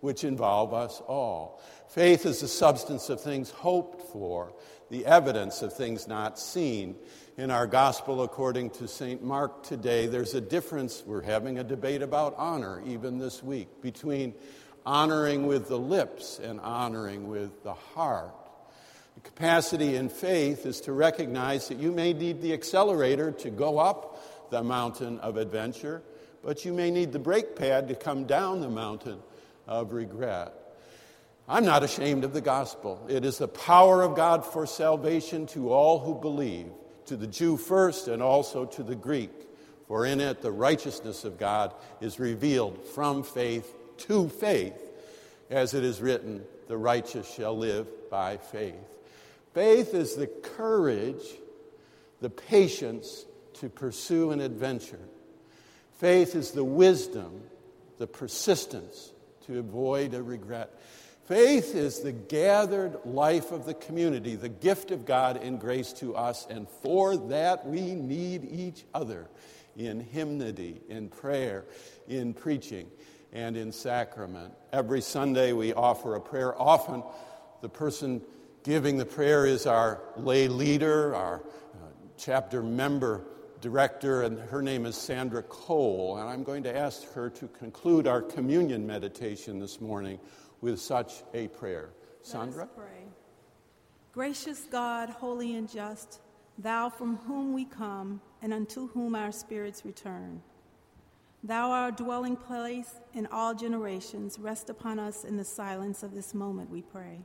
which 0.00 0.24
involve 0.24 0.72
us 0.72 1.02
all. 1.06 1.62
Faith 1.90 2.24
is 2.24 2.40
the 2.40 2.48
substance 2.48 3.10
of 3.10 3.20
things 3.20 3.50
hoped 3.50 4.10
for, 4.10 4.54
the 4.90 5.04
evidence 5.04 5.60
of 5.60 5.74
things 5.74 6.08
not 6.08 6.38
seen. 6.38 6.96
In 7.36 7.50
our 7.50 7.66
gospel, 7.66 8.22
according 8.22 8.70
to 8.70 8.88
St. 8.88 9.22
Mark 9.22 9.64
today, 9.64 10.06
there's 10.06 10.32
a 10.32 10.40
difference. 10.40 11.02
We're 11.04 11.20
having 11.20 11.58
a 11.58 11.64
debate 11.64 12.00
about 12.00 12.34
honor 12.38 12.82
even 12.86 13.18
this 13.18 13.42
week 13.42 13.82
between 13.82 14.32
honoring 14.86 15.46
with 15.46 15.68
the 15.68 15.78
lips 15.78 16.40
and 16.42 16.58
honoring 16.58 17.28
with 17.28 17.62
the 17.64 17.74
heart. 17.74 18.32
The 19.16 19.20
capacity 19.28 19.96
in 19.96 20.08
faith 20.08 20.64
is 20.64 20.80
to 20.82 20.92
recognize 20.92 21.68
that 21.68 21.76
you 21.76 21.92
may 21.92 22.14
need 22.14 22.40
the 22.40 22.54
accelerator 22.54 23.30
to 23.30 23.50
go 23.50 23.78
up 23.78 24.50
the 24.50 24.62
mountain 24.62 25.18
of 25.18 25.36
adventure 25.36 26.02
but 26.44 26.64
you 26.64 26.72
may 26.72 26.90
need 26.90 27.12
the 27.12 27.18
brake 27.18 27.56
pad 27.56 27.88
to 27.88 27.94
come 27.94 28.24
down 28.24 28.60
the 28.60 28.68
mountain 28.68 29.18
of 29.66 29.92
regret. 29.92 30.52
I'm 31.48 31.64
not 31.64 31.82
ashamed 31.82 32.24
of 32.24 32.34
the 32.34 32.40
gospel. 32.40 33.04
It 33.08 33.24
is 33.24 33.38
the 33.38 33.48
power 33.48 34.02
of 34.02 34.14
God 34.14 34.44
for 34.44 34.66
salvation 34.66 35.46
to 35.48 35.72
all 35.72 35.98
who 35.98 36.14
believe, 36.14 36.66
to 37.06 37.16
the 37.16 37.26
Jew 37.26 37.56
first 37.56 38.08
and 38.08 38.22
also 38.22 38.66
to 38.66 38.82
the 38.82 38.94
Greek. 38.94 39.30
For 39.88 40.06
in 40.06 40.20
it 40.20 40.42
the 40.42 40.52
righteousness 40.52 41.24
of 41.24 41.38
God 41.38 41.74
is 42.00 42.18
revealed 42.18 42.84
from 42.84 43.22
faith 43.22 43.74
to 43.98 44.28
faith, 44.28 44.80
as 45.50 45.74
it 45.74 45.84
is 45.84 46.00
written, 46.00 46.44
the 46.66 46.76
righteous 46.76 47.32
shall 47.32 47.56
live 47.56 47.86
by 48.10 48.38
faith. 48.38 48.74
Faith 49.52 49.94
is 49.94 50.14
the 50.14 50.26
courage, 50.26 51.22
the 52.20 52.30
patience 52.30 53.26
to 53.54 53.68
pursue 53.68 54.30
an 54.30 54.40
adventure 54.40 54.98
Faith 56.04 56.34
is 56.34 56.50
the 56.50 56.62
wisdom, 56.62 57.40
the 57.96 58.06
persistence 58.06 59.14
to 59.46 59.58
avoid 59.58 60.12
a 60.12 60.22
regret. 60.22 60.78
Faith 61.24 61.74
is 61.74 62.00
the 62.00 62.12
gathered 62.12 62.98
life 63.06 63.52
of 63.52 63.64
the 63.64 63.72
community, 63.72 64.36
the 64.36 64.50
gift 64.50 64.90
of 64.90 65.06
God 65.06 65.42
in 65.42 65.56
grace 65.56 65.94
to 65.94 66.14
us, 66.14 66.46
and 66.50 66.68
for 66.82 67.16
that 67.16 67.66
we 67.66 67.94
need 67.94 68.44
each 68.44 68.84
other 68.92 69.30
in 69.78 69.98
hymnody, 69.98 70.82
in 70.90 71.08
prayer, 71.08 71.64
in 72.06 72.34
preaching, 72.34 72.86
and 73.32 73.56
in 73.56 73.72
sacrament. 73.72 74.52
Every 74.74 75.00
Sunday 75.00 75.54
we 75.54 75.72
offer 75.72 76.16
a 76.16 76.20
prayer. 76.20 76.54
Often 76.60 77.02
the 77.62 77.70
person 77.70 78.20
giving 78.62 78.98
the 78.98 79.06
prayer 79.06 79.46
is 79.46 79.64
our 79.64 80.02
lay 80.18 80.48
leader, 80.48 81.14
our 81.14 81.36
uh, 81.36 81.86
chapter 82.18 82.62
member 82.62 83.24
director, 83.64 84.24
and 84.24 84.38
her 84.38 84.60
name 84.60 84.84
is 84.84 84.94
Sandra 84.94 85.42
Cole. 85.42 86.18
And 86.18 86.28
I'm 86.28 86.44
going 86.44 86.62
to 86.64 86.76
ask 86.76 87.10
her 87.14 87.30
to 87.30 87.48
conclude 87.48 88.06
our 88.06 88.20
communion 88.20 88.86
meditation 88.86 89.58
this 89.58 89.80
morning 89.80 90.20
with 90.60 90.78
such 90.78 91.22
a 91.32 91.48
prayer. 91.48 91.88
Sandra? 92.20 92.66
pray. 92.66 93.08
Gracious 94.12 94.66
God, 94.70 95.08
holy 95.08 95.54
and 95.56 95.66
just, 95.66 96.20
thou 96.58 96.90
from 96.90 97.16
whom 97.16 97.54
we 97.54 97.64
come 97.64 98.20
and 98.42 98.52
unto 98.52 98.88
whom 98.88 99.14
our 99.14 99.32
spirits 99.32 99.82
return. 99.82 100.42
Thou, 101.42 101.70
our 101.70 101.90
dwelling 101.90 102.36
place 102.36 102.96
in 103.14 103.26
all 103.28 103.54
generations, 103.54 104.38
rest 104.38 104.68
upon 104.68 104.98
us 104.98 105.24
in 105.24 105.38
the 105.38 105.44
silence 105.44 106.02
of 106.02 106.14
this 106.14 106.34
moment, 106.34 106.68
we 106.68 106.82
pray. 106.82 107.20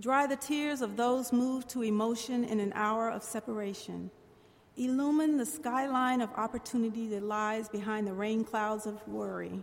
Dry 0.00 0.26
the 0.26 0.34
tears 0.34 0.82
of 0.82 0.96
those 0.96 1.32
moved 1.32 1.68
to 1.70 1.84
emotion 1.84 2.42
in 2.42 2.58
an 2.58 2.72
hour 2.74 3.08
of 3.08 3.22
separation 3.22 4.10
Illumine 4.76 5.36
the 5.36 5.46
skyline 5.46 6.20
of 6.20 6.30
opportunity 6.36 7.06
that 7.08 7.22
lies 7.22 7.68
behind 7.68 8.06
the 8.06 8.12
rain 8.12 8.42
clouds 8.42 8.86
of 8.86 9.06
worry. 9.06 9.60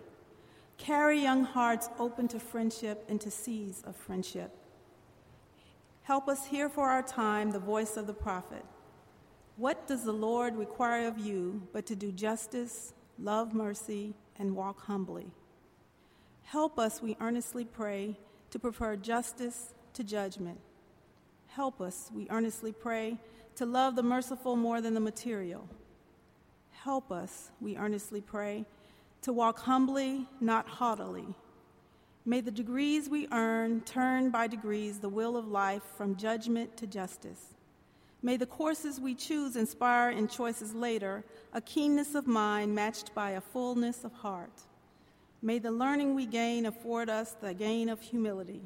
Carry 0.78 1.22
young 1.22 1.44
hearts 1.44 1.90
open 2.00 2.28
to 2.30 2.40
friendship 2.40 3.04
into 3.10 3.30
seas 3.30 3.84
of 3.86 3.96
friendship. 3.96 4.56
Help 6.04 6.28
us 6.28 6.48
hear 6.48 6.70
for 6.70 6.90
our 6.90 7.04
time 7.04 7.52
the 7.52 7.60
voice 7.60 7.98
of 7.98 8.08
the 8.08 8.14
prophet. 8.14 8.66
What 9.58 9.86
does 9.86 10.04
the 10.04 10.14
Lord 10.14 10.56
require 10.56 11.08
of 11.08 11.20
you 11.20 11.62
but 11.74 11.86
to 11.88 11.96
do 11.96 12.12
justice, 12.12 12.94
love 13.20 13.54
mercy, 13.54 14.16
and 14.40 14.56
walk 14.56 14.86
humbly? 14.86 15.28
Help 16.44 16.80
us, 16.80 17.02
we 17.02 17.16
earnestly 17.22 17.66
pray, 17.66 18.18
to 18.50 18.60
prefer 18.60 18.96
justice 18.96 19.74
to 19.94 20.04
judgment. 20.04 20.60
Help 21.48 21.80
us, 21.82 22.10
we 22.14 22.28
earnestly 22.30 22.72
pray, 22.72 23.18
to 23.56 23.66
love 23.66 23.96
the 23.96 24.04
merciful 24.04 24.56
more 24.56 24.82
than 24.82 24.94
the 24.94 25.00
material. 25.00 25.68
Help 26.72 27.12
us, 27.12 27.52
we 27.60 27.78
earnestly 27.78 28.22
pray, 28.22 28.66
to 29.22 29.34
walk 29.34 29.60
humbly, 29.60 30.28
not 30.40 30.68
haughtily. 30.68 31.36
May 32.26 32.42
the 32.42 32.52
degrees 32.52 33.10
we 33.10 33.28
earn 33.32 33.82
turn 33.82 34.30
by 34.30 34.48
degrees 34.48 35.00
the 35.00 35.10
will 35.10 35.38
of 35.38 35.48
life 35.48 35.84
from 35.98 36.16
judgment 36.16 36.78
to 36.78 36.88
justice. 36.88 37.54
May 38.24 38.38
the 38.38 38.46
courses 38.46 39.00
we 39.00 39.16
choose 39.16 39.56
inspire 39.56 40.12
in 40.12 40.28
choices 40.28 40.76
later 40.76 41.24
a 41.54 41.62
keenness 41.62 42.14
of 42.14 42.28
mind 42.28 42.76
matched 42.76 43.14
by 43.16 43.32
a 43.32 43.42
fullness 43.42 44.04
of 44.04 44.14
heart. 44.14 44.62
May 45.42 45.58
the 45.58 45.72
learning 45.72 46.14
we 46.14 46.28
gain 46.28 46.68
afford 46.68 47.10
us 47.10 47.36
the 47.42 47.54
gain 47.54 47.90
of 47.90 48.02
humility 48.02 48.62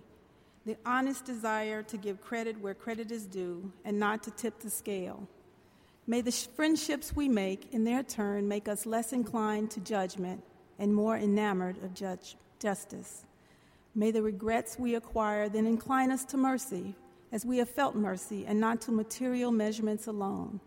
the 0.66 0.78
honest 0.86 1.26
desire 1.26 1.84
to 1.84 1.98
give 1.98 2.22
credit 2.22 2.60
where 2.60 2.74
credit 2.74 3.12
is 3.12 3.26
due 3.26 3.72
and 3.84 4.00
not 4.00 4.24
to 4.24 4.32
tip 4.32 4.60
the 4.60 4.70
scale. 4.70 5.28
May 6.08 6.22
the 6.22 6.32
friendships 6.32 7.16
we 7.16 7.30
make, 7.30 7.74
in 7.74 7.84
their 7.84 8.04
turn, 8.04 8.48
make 8.48 8.68
us 8.68 8.86
less 8.86 9.14
inclined 9.14 9.72
to 9.72 9.80
judgment 9.80 10.44
and 10.80 10.94
more 10.94 11.18
enamored 11.18 11.84
of 11.84 11.94
judge, 11.94 12.36
justice. 12.60 13.26
May 13.94 14.12
the 14.12 14.22
regrets 14.22 14.78
we 14.78 14.96
acquire 14.96 15.50
then 15.50 15.66
incline 15.66 16.12
us 16.12 16.26
to 16.26 16.38
mercy, 16.38 16.96
as 17.32 17.46
we 17.46 17.58
have 17.58 17.70
felt 17.70 17.96
mercy, 17.96 18.46
and 18.46 18.60
not 18.60 18.82
to 18.82 18.92
material 18.92 19.52
measurements 19.52 20.08
alone. 20.08 20.60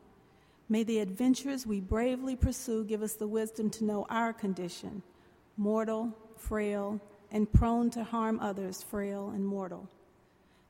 May 0.69 0.83
the 0.83 0.99
adventures 1.01 1.67
we 1.67 1.81
bravely 1.81 2.37
pursue 2.37 2.85
give 2.85 3.03
us 3.03 3.15
the 3.15 3.29
wisdom 3.29 3.71
to 3.71 3.85
know 3.85 4.07
our 4.11 4.33
condition 4.33 5.03
mortal, 5.57 6.17
frail, 6.37 7.01
and 7.31 7.53
prone 7.53 7.91
to 7.91 8.05
harm 8.05 8.41
others, 8.41 8.83
frail 8.83 9.31
and 9.31 9.47
mortal. 9.47 9.88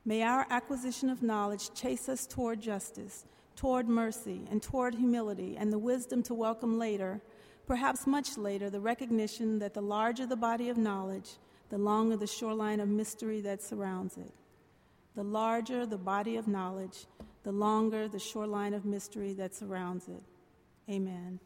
May 0.05 0.23
our 0.23 0.45
acquisition 0.49 1.09
of 1.09 1.21
knowledge 1.21 1.73
chase 1.73 2.09
us 2.09 2.25
toward 2.25 2.61
justice, 2.61 3.25
toward 3.55 3.87
mercy, 3.87 4.47
and 4.49 4.61
toward 4.61 4.95
humility, 4.95 5.55
and 5.57 5.71
the 5.71 5.77
wisdom 5.77 6.23
to 6.23 6.33
welcome 6.33 6.79
later, 6.79 7.21
perhaps 7.67 8.07
much 8.07 8.37
later, 8.37 8.69
the 8.69 8.79
recognition 8.79 9.59
that 9.59 9.73
the 9.73 9.81
larger 9.81 10.25
the 10.25 10.35
body 10.35 10.69
of 10.69 10.77
knowledge, 10.77 11.31
the 11.69 11.77
longer 11.77 12.17
the 12.17 12.27
shoreline 12.27 12.79
of 12.79 12.89
mystery 12.89 13.41
that 13.41 13.61
surrounds 13.61 14.17
it. 14.17 14.33
The 15.15 15.23
larger 15.23 15.85
the 15.85 15.97
body 15.97 16.37
of 16.37 16.47
knowledge, 16.47 17.05
the 17.43 17.51
longer 17.51 18.07
the 18.07 18.19
shoreline 18.19 18.73
of 18.73 18.85
mystery 18.85 19.33
that 19.33 19.53
surrounds 19.53 20.07
it. 20.07 20.23
Amen. 20.89 21.39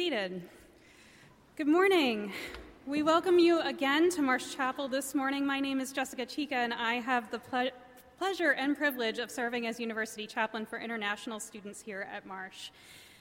Seated. 0.00 0.40
Good 1.56 1.68
morning. 1.68 2.32
We 2.86 3.02
welcome 3.02 3.38
you 3.38 3.60
again 3.60 4.08
to 4.12 4.22
Marsh 4.22 4.54
Chapel 4.56 4.88
this 4.88 5.14
morning. 5.14 5.44
My 5.44 5.60
name 5.60 5.78
is 5.78 5.92
Jessica 5.92 6.24
Chicka, 6.24 6.52
and 6.52 6.72
I 6.72 6.94
have 6.94 7.30
the 7.30 7.38
ple- 7.38 7.68
pleasure 8.16 8.52
and 8.52 8.74
privilege 8.74 9.18
of 9.18 9.30
serving 9.30 9.66
as 9.66 9.78
University 9.78 10.26
Chaplain 10.26 10.64
for 10.64 10.78
international 10.78 11.38
students 11.38 11.82
here 11.82 12.08
at 12.10 12.24
Marsh. 12.24 12.70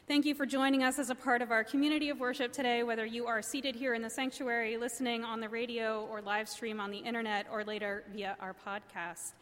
Thank 0.07 0.25
you 0.25 0.34
for 0.34 0.45
joining 0.45 0.82
us 0.82 0.99
as 0.99 1.09
a 1.09 1.15
part 1.15 1.41
of 1.41 1.51
our 1.51 1.65
community 1.65 2.07
of 2.11 2.21
worship 2.21 2.53
today, 2.53 2.84
whether 2.84 3.05
you 3.05 3.27
are 3.27 3.41
seated 3.41 3.75
here 3.75 3.93
in 3.93 4.01
the 4.01 4.09
sanctuary, 4.09 4.77
listening 4.77 5.25
on 5.25 5.41
the 5.41 5.49
radio, 5.49 6.07
or 6.09 6.21
live 6.21 6.47
stream 6.47 6.80
on 6.80 6.91
the 6.91 6.99
internet, 6.99 7.45
or 7.51 7.65
later 7.65 8.05
via 8.13 8.38
our 8.39 8.55
podcast. 8.65 9.34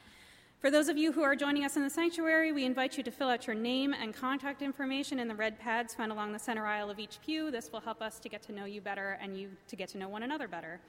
For 0.59 0.71
those 0.71 0.89
of 0.89 0.97
you 0.97 1.11
who 1.11 1.21
are 1.21 1.35
joining 1.35 1.65
us 1.65 1.75
in 1.75 1.83
the 1.83 1.89
sanctuary, 1.89 2.51
we 2.51 2.65
invite 2.65 2.97
you 2.97 3.03
to 3.03 3.11
fill 3.11 3.29
out 3.29 3.45
your 3.45 3.55
name 3.55 3.93
and 3.93 4.11
contact 4.11 4.63
information 4.63 5.19
in 5.19 5.27
the 5.27 5.35
red 5.35 5.59
pads 5.59 5.93
found 5.93 6.11
along 6.11 6.33
the 6.33 6.39
center 6.39 6.65
aisle 6.65 6.89
of 6.89 6.97
each 6.97 7.19
pew. 7.23 7.51
This 7.51 7.71
will 7.71 7.79
help 7.79 8.01
us 8.01 8.17
to 8.17 8.27
get 8.27 8.41
to 8.43 8.51
know 8.51 8.65
you 8.65 8.81
better 8.81 9.19
and 9.21 9.37
you 9.37 9.49
to 9.67 9.75
get 9.75 9.89
to 9.89 9.99
know 9.99 10.09
one 10.09 10.23
another 10.23 10.47
better. 10.47 10.79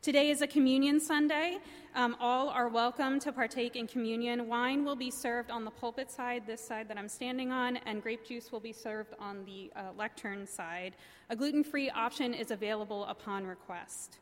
Today 0.00 0.30
is 0.30 0.40
a 0.40 0.46
communion 0.46 0.98
Sunday. 0.98 1.58
Um, 1.94 2.16
all 2.20 2.48
are 2.48 2.70
welcome 2.70 3.20
to 3.20 3.32
partake 3.32 3.76
in 3.76 3.86
communion. 3.86 4.48
Wine 4.48 4.82
will 4.82 4.96
be 4.96 5.10
served 5.10 5.50
on 5.50 5.66
the 5.66 5.70
pulpit 5.70 6.10
side, 6.10 6.44
this 6.46 6.66
side 6.66 6.88
that 6.88 6.96
I'm 6.96 7.10
standing 7.10 7.52
on, 7.52 7.76
and 7.84 8.02
grape 8.02 8.26
juice 8.26 8.50
will 8.50 8.60
be 8.60 8.72
served 8.72 9.12
on 9.18 9.44
the 9.44 9.70
uh, 9.76 9.90
lectern 9.98 10.46
side. 10.46 10.96
A 11.28 11.36
gluten 11.36 11.64
free 11.64 11.90
option 11.90 12.32
is 12.32 12.50
available 12.50 13.04
upon 13.04 13.46
request. 13.46 14.20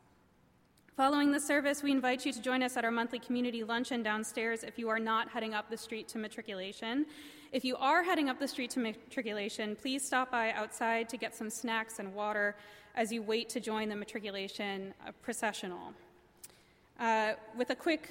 Following 0.97 1.33
the 1.33 1.41
service, 1.41 1.83
we 1.83 1.91
invite 1.91 2.25
you 2.25 2.31
to 2.31 2.41
join 2.41 2.63
us 2.63 2.77
at 2.77 2.85
our 2.85 2.91
monthly 2.91 3.19
community 3.19 3.65
luncheon 3.65 4.01
downstairs 4.01 4.63
if 4.63 4.79
you 4.79 4.87
are 4.87 4.97
not 4.97 5.27
heading 5.27 5.53
up 5.53 5.69
the 5.69 5.75
street 5.75 6.07
to 6.07 6.17
matriculation. 6.17 7.05
If 7.51 7.65
you 7.65 7.75
are 7.75 8.01
heading 8.01 8.29
up 8.29 8.39
the 8.39 8.47
street 8.47 8.69
to 8.71 8.79
matriculation, 8.79 9.75
please 9.75 10.05
stop 10.05 10.31
by 10.31 10.53
outside 10.53 11.09
to 11.09 11.17
get 11.17 11.35
some 11.35 11.49
snacks 11.49 11.99
and 11.99 12.13
water 12.15 12.55
as 12.95 13.11
you 13.11 13.21
wait 13.21 13.49
to 13.49 13.59
join 13.59 13.89
the 13.89 13.95
matriculation 13.97 14.93
uh, 15.05 15.11
processional. 15.21 15.91
Uh, 16.97 17.33
with 17.57 17.71
a 17.71 17.75
quick 17.75 18.09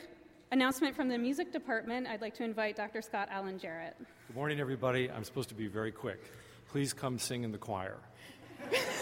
announcement 0.52 0.94
from 0.94 1.08
the 1.08 1.16
music 1.16 1.52
department, 1.54 2.06
I'd 2.06 2.20
like 2.20 2.34
to 2.34 2.44
invite 2.44 2.76
Dr. 2.76 3.00
Scott 3.00 3.28
Allen 3.30 3.58
Jarrett. 3.58 3.96
Good 4.26 4.36
morning, 4.36 4.60
everybody. 4.60 5.10
I'm 5.10 5.24
supposed 5.24 5.48
to 5.48 5.54
be 5.54 5.68
very 5.68 5.90
quick. 5.90 6.22
Please 6.68 6.92
come 6.92 7.18
sing 7.18 7.44
in 7.44 7.50
the 7.50 7.56
choir. 7.56 7.96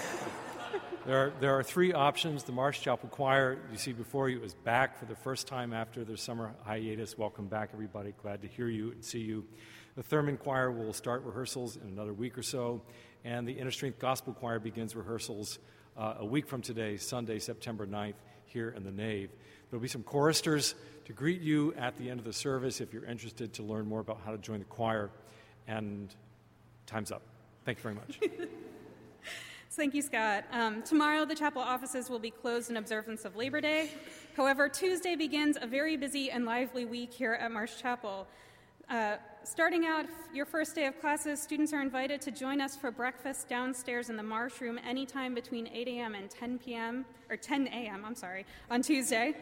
There 1.04 1.16
are, 1.16 1.32
there 1.40 1.58
are 1.58 1.64
three 1.64 1.92
options. 1.92 2.44
The 2.44 2.52
Marsh 2.52 2.80
Chapel 2.80 3.08
Choir, 3.08 3.58
you 3.72 3.76
see 3.76 3.92
before 3.92 4.28
you, 4.28 4.40
is 4.44 4.54
back 4.54 4.98
for 4.98 5.04
the 5.04 5.16
first 5.16 5.48
time 5.48 5.72
after 5.72 6.04
their 6.04 6.16
summer 6.16 6.54
hiatus. 6.64 7.18
Welcome 7.18 7.46
back, 7.46 7.70
everybody. 7.72 8.14
Glad 8.22 8.42
to 8.42 8.48
hear 8.48 8.68
you 8.68 8.92
and 8.92 9.04
see 9.04 9.18
you. 9.18 9.44
The 9.96 10.02
Thurman 10.04 10.36
Choir 10.36 10.70
will 10.70 10.92
start 10.92 11.24
rehearsals 11.24 11.76
in 11.76 11.88
another 11.88 12.12
week 12.12 12.38
or 12.38 12.42
so, 12.44 12.82
and 13.24 13.48
the 13.48 13.52
Inner 13.52 13.72
Strength 13.72 13.98
Gospel 13.98 14.32
Choir 14.32 14.60
begins 14.60 14.94
rehearsals 14.94 15.58
uh, 15.96 16.14
a 16.20 16.24
week 16.24 16.46
from 16.46 16.62
today, 16.62 16.96
Sunday, 16.96 17.40
September 17.40 17.84
9th, 17.84 18.14
here 18.46 18.70
in 18.70 18.84
the 18.84 18.92
nave. 18.92 19.30
There'll 19.70 19.82
be 19.82 19.88
some 19.88 20.04
choristers 20.04 20.76
to 21.06 21.12
greet 21.12 21.40
you 21.40 21.74
at 21.74 21.96
the 21.98 22.10
end 22.10 22.20
of 22.20 22.24
the 22.24 22.32
service 22.32 22.80
if 22.80 22.92
you're 22.92 23.04
interested 23.06 23.54
to 23.54 23.64
learn 23.64 23.86
more 23.86 24.00
about 24.00 24.20
how 24.24 24.30
to 24.30 24.38
join 24.38 24.60
the 24.60 24.66
choir. 24.66 25.10
And 25.66 26.14
time's 26.86 27.10
up. 27.10 27.22
Thank 27.64 27.78
you 27.78 27.82
very 27.82 27.94
much. 27.96 28.20
Thank 29.74 29.94
you, 29.94 30.02
Scott. 30.02 30.44
Um, 30.52 30.82
tomorrow, 30.82 31.24
the 31.24 31.34
chapel 31.34 31.62
offices 31.62 32.10
will 32.10 32.18
be 32.18 32.30
closed 32.30 32.68
in 32.68 32.76
observance 32.76 33.24
of 33.24 33.36
Labor 33.36 33.58
Day. 33.62 33.88
However, 34.36 34.68
Tuesday 34.68 35.16
begins 35.16 35.56
a 35.58 35.66
very 35.66 35.96
busy 35.96 36.30
and 36.30 36.44
lively 36.44 36.84
week 36.84 37.10
here 37.10 37.32
at 37.32 37.50
Marsh 37.50 37.80
Chapel. 37.80 38.26
Uh, 38.90 39.16
starting 39.44 39.86
out 39.86 40.04
your 40.34 40.44
first 40.44 40.74
day 40.74 40.84
of 40.84 41.00
classes, 41.00 41.40
students 41.40 41.72
are 41.72 41.80
invited 41.80 42.20
to 42.20 42.30
join 42.30 42.60
us 42.60 42.76
for 42.76 42.90
breakfast 42.90 43.48
downstairs 43.48 44.10
in 44.10 44.16
the 44.18 44.22
Marsh 44.22 44.60
Room 44.60 44.78
anytime 44.86 45.34
between 45.34 45.66
8 45.68 45.88
a.m. 45.88 46.14
and 46.16 46.28
10 46.28 46.58
p.m., 46.58 47.06
or 47.30 47.38
10 47.38 47.68
a.m., 47.68 48.04
I'm 48.04 48.14
sorry, 48.14 48.44
on 48.70 48.82
Tuesday 48.82 49.34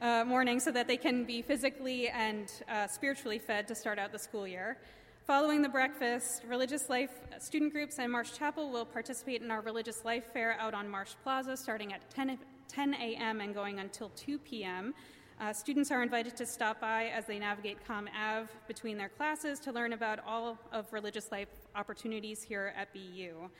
uh, 0.00 0.24
morning 0.24 0.58
so 0.58 0.72
that 0.72 0.88
they 0.88 0.96
can 0.96 1.24
be 1.24 1.42
physically 1.42 2.08
and 2.08 2.50
uh, 2.68 2.88
spiritually 2.88 3.38
fed 3.38 3.68
to 3.68 3.76
start 3.76 4.00
out 4.00 4.10
the 4.10 4.18
school 4.18 4.48
year. 4.48 4.78
Following 5.26 5.60
the 5.60 5.68
breakfast, 5.68 6.44
religious 6.46 6.88
life 6.88 7.10
student 7.40 7.72
groups 7.72 7.98
and 7.98 8.12
Marsh 8.12 8.30
Chapel 8.34 8.70
will 8.70 8.84
participate 8.84 9.42
in 9.42 9.50
our 9.50 9.60
religious 9.60 10.04
life 10.04 10.22
fair 10.32 10.56
out 10.60 10.72
on 10.72 10.88
Marsh 10.88 11.14
Plaza 11.24 11.56
starting 11.56 11.92
at 11.92 12.08
10, 12.10 12.38
10 12.68 12.94
a.m. 12.94 13.40
and 13.40 13.52
going 13.52 13.80
until 13.80 14.10
2 14.10 14.38
p.m. 14.38 14.94
Uh, 15.40 15.52
students 15.52 15.90
are 15.90 16.00
invited 16.00 16.36
to 16.36 16.46
stop 16.46 16.80
by 16.80 17.06
as 17.06 17.26
they 17.26 17.40
navigate 17.40 17.78
Comm 17.88 18.06
Ave 18.16 18.46
between 18.68 18.96
their 18.96 19.08
classes 19.08 19.58
to 19.58 19.72
learn 19.72 19.94
about 19.94 20.20
all 20.24 20.60
of 20.70 20.92
religious 20.92 21.32
life 21.32 21.48
opportunities 21.74 22.44
here 22.44 22.72
at 22.76 22.92
BU. 22.92 23.50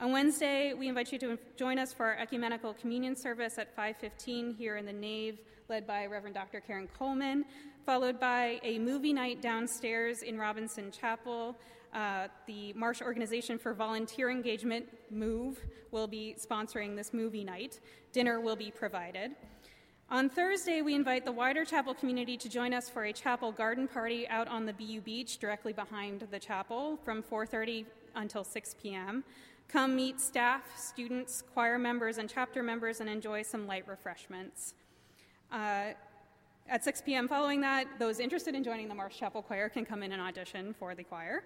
On 0.00 0.12
Wednesday, 0.12 0.72
we 0.72 0.88
invite 0.88 1.12
you 1.12 1.18
to 1.18 1.38
join 1.54 1.78
us 1.78 1.92
for 1.92 2.06
our 2.06 2.16
ecumenical 2.16 2.72
communion 2.72 3.14
service 3.14 3.58
at 3.58 3.76
5:15 3.76 4.54
here 4.56 4.78
in 4.78 4.86
the 4.86 4.92
nave, 4.94 5.38
led 5.68 5.86
by 5.86 6.06
Reverend 6.06 6.34
Dr. 6.34 6.60
Karen 6.60 6.88
Coleman 6.98 7.44
followed 7.84 8.20
by 8.20 8.60
a 8.62 8.78
movie 8.78 9.12
night 9.12 9.40
downstairs 9.40 10.22
in 10.22 10.38
Robinson 10.38 10.90
Chapel. 10.90 11.56
Uh, 11.92 12.28
the 12.46 12.72
Marsh 12.74 13.02
Organization 13.02 13.58
for 13.58 13.74
Volunteer 13.74 14.30
Engagement, 14.30 14.86
MOVE, 15.10 15.58
will 15.90 16.06
be 16.06 16.36
sponsoring 16.38 16.94
this 16.94 17.12
movie 17.12 17.42
night. 17.42 17.80
Dinner 18.12 18.40
will 18.40 18.56
be 18.56 18.70
provided. 18.70 19.32
On 20.10 20.28
Thursday, 20.28 20.82
we 20.82 20.94
invite 20.94 21.24
the 21.24 21.32
wider 21.32 21.64
chapel 21.64 21.94
community 21.94 22.36
to 22.36 22.48
join 22.48 22.74
us 22.74 22.88
for 22.88 23.04
a 23.04 23.12
chapel 23.12 23.52
garden 23.52 23.86
party 23.86 24.28
out 24.28 24.48
on 24.48 24.66
the 24.66 24.72
BU 24.72 25.00
beach 25.00 25.38
directly 25.38 25.72
behind 25.72 26.26
the 26.30 26.38
chapel 26.38 26.98
from 27.04 27.22
4:30 27.22 27.86
until 28.16 28.44
6 28.44 28.74
p.m. 28.82 29.24
Come 29.68 29.94
meet 29.94 30.20
staff, 30.20 30.76
students, 30.76 31.42
choir 31.54 31.78
members, 31.78 32.18
and 32.18 32.28
chapter 32.28 32.60
members 32.60 33.00
and 33.00 33.08
enjoy 33.08 33.42
some 33.42 33.68
light 33.68 33.86
refreshments. 33.86 34.74
Uh, 35.52 35.92
at 36.70 36.84
6 36.84 37.02
p.m. 37.02 37.26
following 37.26 37.60
that, 37.60 37.86
those 37.98 38.20
interested 38.20 38.54
in 38.54 38.62
joining 38.62 38.88
the 38.88 38.94
Marsh 38.94 39.18
Chapel 39.18 39.42
Choir 39.42 39.68
can 39.68 39.84
come 39.84 40.04
in 40.04 40.12
and 40.12 40.22
audition 40.22 40.72
for 40.72 40.94
the 40.94 41.02
choir. 41.02 41.42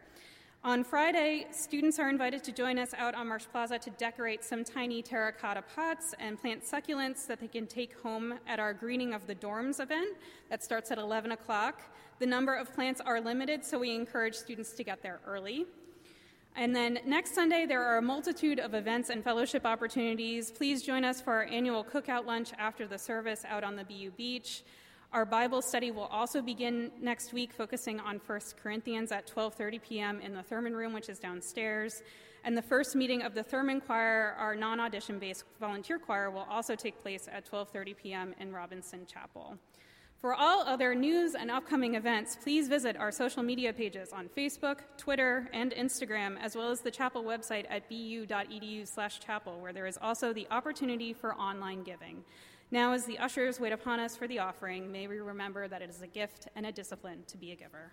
On 0.62 0.84
Friday, 0.84 1.46
students 1.50 1.98
are 1.98 2.10
invited 2.10 2.44
to 2.44 2.52
join 2.52 2.78
us 2.78 2.92
out 2.98 3.14
on 3.14 3.28
Marsh 3.28 3.46
Plaza 3.50 3.78
to 3.78 3.90
decorate 3.90 4.44
some 4.44 4.64
tiny 4.64 5.02
terracotta 5.02 5.62
pots 5.74 6.14
and 6.18 6.38
plant 6.38 6.62
succulents 6.62 7.26
that 7.26 7.40
they 7.40 7.48
can 7.48 7.66
take 7.66 7.98
home 8.00 8.34
at 8.46 8.60
our 8.60 8.74
Greening 8.74 9.14
of 9.14 9.26
the 9.26 9.34
Dorms 9.34 9.80
event 9.80 10.16
that 10.50 10.62
starts 10.62 10.90
at 10.90 10.98
11 10.98 11.32
o'clock. 11.32 11.80
The 12.18 12.26
number 12.26 12.54
of 12.54 12.74
plants 12.74 13.00
are 13.00 13.18
limited, 13.18 13.64
so 13.64 13.78
we 13.78 13.94
encourage 13.94 14.34
students 14.34 14.72
to 14.72 14.84
get 14.84 15.02
there 15.02 15.20
early. 15.26 15.64
And 16.54 16.76
then 16.76 16.98
next 17.06 17.34
Sunday, 17.34 17.64
there 17.64 17.82
are 17.82 17.96
a 17.96 18.02
multitude 18.02 18.60
of 18.60 18.74
events 18.74 19.08
and 19.08 19.24
fellowship 19.24 19.64
opportunities. 19.64 20.50
Please 20.50 20.82
join 20.82 21.02
us 21.02 21.20
for 21.20 21.32
our 21.32 21.44
annual 21.44 21.82
cookout 21.82 22.26
lunch 22.26 22.52
after 22.58 22.86
the 22.86 22.98
service 22.98 23.44
out 23.48 23.64
on 23.64 23.74
the 23.74 23.84
BU 23.84 24.10
Beach. 24.12 24.62
Our 25.14 25.24
Bible 25.24 25.62
study 25.62 25.92
will 25.92 26.08
also 26.10 26.42
begin 26.42 26.90
next 27.00 27.32
week, 27.32 27.52
focusing 27.52 28.00
on 28.00 28.20
1 28.26 28.40
Corinthians 28.60 29.12
at 29.12 29.32
12:30 29.32 29.80
p.m. 29.80 30.20
in 30.20 30.34
the 30.34 30.42
Thurman 30.42 30.74
Room, 30.74 30.92
which 30.92 31.08
is 31.08 31.20
downstairs. 31.20 32.02
And 32.42 32.56
the 32.56 32.62
first 32.62 32.96
meeting 32.96 33.22
of 33.22 33.32
the 33.32 33.44
Thurman 33.44 33.80
Choir, 33.80 34.34
our 34.40 34.56
non-audition 34.56 35.20
based 35.20 35.44
volunteer 35.60 36.00
choir, 36.00 36.32
will 36.32 36.48
also 36.50 36.74
take 36.74 37.00
place 37.00 37.28
at 37.30 37.48
12:30 37.48 37.96
p.m. 37.96 38.34
in 38.40 38.52
Robinson 38.52 39.06
Chapel. 39.06 39.56
For 40.20 40.34
all 40.34 40.62
other 40.62 40.96
news 40.96 41.36
and 41.36 41.48
upcoming 41.48 41.94
events, 41.94 42.36
please 42.42 42.66
visit 42.66 42.96
our 42.96 43.12
social 43.12 43.44
media 43.44 43.72
pages 43.72 44.12
on 44.12 44.28
Facebook, 44.36 44.78
Twitter, 44.96 45.48
and 45.52 45.70
Instagram, 45.70 46.38
as 46.40 46.56
well 46.56 46.72
as 46.72 46.80
the 46.80 46.90
chapel 46.90 47.22
website 47.22 47.66
at 47.70 47.88
bu.edu/chapel, 47.88 49.60
where 49.60 49.72
there 49.72 49.86
is 49.86 49.96
also 50.02 50.32
the 50.32 50.48
opportunity 50.50 51.12
for 51.12 51.36
online 51.36 51.84
giving. 51.84 52.24
Now, 52.74 52.90
as 52.90 53.04
the 53.04 53.20
ushers 53.20 53.60
wait 53.60 53.72
upon 53.72 54.00
us 54.00 54.16
for 54.16 54.26
the 54.26 54.40
offering, 54.40 54.90
may 54.90 55.06
we 55.06 55.20
remember 55.20 55.68
that 55.68 55.80
it 55.80 55.88
is 55.88 56.02
a 56.02 56.08
gift 56.08 56.48
and 56.56 56.66
a 56.66 56.72
discipline 56.72 57.22
to 57.28 57.36
be 57.36 57.52
a 57.52 57.54
giver. 57.54 57.92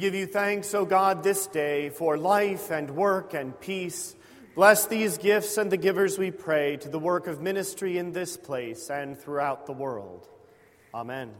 Give 0.00 0.14
you 0.14 0.26
thanks, 0.26 0.74
O 0.74 0.84
God, 0.84 1.22
this 1.22 1.46
day 1.46 1.90
for 1.90 2.16
life 2.16 2.70
and 2.70 2.90
work 2.90 3.34
and 3.34 3.58
peace. 3.60 4.16
Bless 4.54 4.86
these 4.86 5.18
gifts 5.18 5.58
and 5.58 5.70
the 5.70 5.76
givers, 5.76 6.18
we 6.18 6.30
pray, 6.30 6.76
to 6.78 6.88
the 6.88 6.98
work 6.98 7.26
of 7.26 7.40
ministry 7.40 7.98
in 7.98 8.12
this 8.12 8.36
place 8.36 8.90
and 8.90 9.16
throughout 9.16 9.66
the 9.66 9.72
world. 9.72 10.26
Amen. 10.94 11.32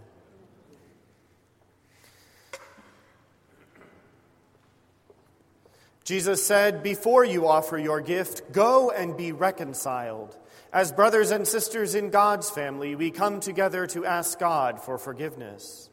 Jesus 6.05 6.45
said, 6.45 6.83
Before 6.83 7.25
you 7.25 7.47
offer 7.47 7.79
your 7.79 8.01
gift, 8.01 8.53
go 8.53 8.91
and 8.91 9.17
be 9.17 9.33
reconciled. 9.33 10.37
As 10.73 10.93
brothers 10.93 11.31
and 11.31 11.47
sisters 11.47 11.95
in 11.95 12.11
God's 12.11 12.51
family, 12.51 12.95
we 12.95 13.11
come 13.11 13.41
together 13.41 13.87
to 13.89 14.07
ask 14.07 14.39
God 14.39 14.81
for 14.81 14.99
forgiveness. 14.99 15.90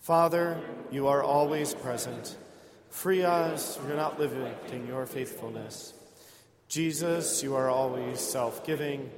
Father, 0.00 0.58
you 0.90 1.08
are 1.08 1.22
always 1.22 1.74
present. 1.74 2.36
Free 2.88 3.22
us 3.22 3.76
from 3.76 3.96
not 3.96 4.18
limiting 4.18 4.86
your 4.86 5.06
faithfulness. 5.06 5.92
Jesus, 6.68 7.42
you 7.42 7.54
are 7.54 7.68
always 7.68 8.18
self 8.18 8.64
giving. 8.64 9.10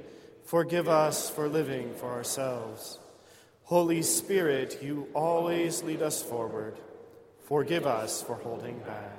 Forgive 0.45 0.89
us 0.89 1.29
for 1.29 1.47
living 1.47 1.93
for 1.95 2.11
ourselves. 2.11 2.99
Holy 3.63 4.01
Spirit, 4.01 4.83
you 4.83 5.07
always 5.13 5.83
lead 5.83 6.01
us 6.01 6.21
forward. 6.21 6.75
Forgive 7.45 7.87
us 7.87 8.21
for 8.21 8.35
holding 8.35 8.77
back. 8.79 9.17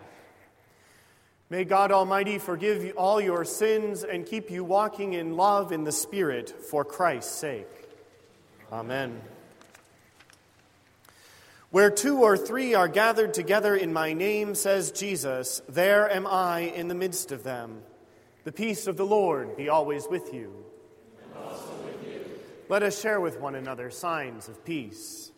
May 1.48 1.64
God 1.64 1.92
Almighty 1.92 2.38
forgive 2.38 2.84
you 2.84 2.92
all 2.92 3.20
your 3.20 3.44
sins 3.44 4.04
and 4.04 4.26
keep 4.26 4.50
you 4.50 4.64
walking 4.64 5.14
in 5.14 5.36
love 5.36 5.72
in 5.72 5.84
the 5.84 5.92
Spirit 5.92 6.50
for 6.50 6.84
Christ's 6.84 7.32
sake. 7.32 7.68
Amen. 8.70 9.20
Where 11.74 11.90
two 11.90 12.22
or 12.22 12.36
three 12.36 12.74
are 12.74 12.86
gathered 12.86 13.34
together 13.34 13.74
in 13.74 13.92
my 13.92 14.12
name, 14.12 14.54
says 14.54 14.92
Jesus, 14.92 15.60
there 15.68 16.08
am 16.08 16.24
I 16.24 16.60
in 16.60 16.86
the 16.86 16.94
midst 16.94 17.32
of 17.32 17.42
them. 17.42 17.82
The 18.44 18.52
peace 18.52 18.86
of 18.86 18.96
the 18.96 19.04
Lord 19.04 19.56
be 19.56 19.68
always 19.68 20.06
with 20.08 20.32
you. 20.32 20.54
With 21.34 22.06
you. 22.06 22.24
Let 22.68 22.84
us 22.84 23.00
share 23.00 23.20
with 23.20 23.40
one 23.40 23.56
another 23.56 23.90
signs 23.90 24.48
of 24.48 24.64
peace. 24.64 25.32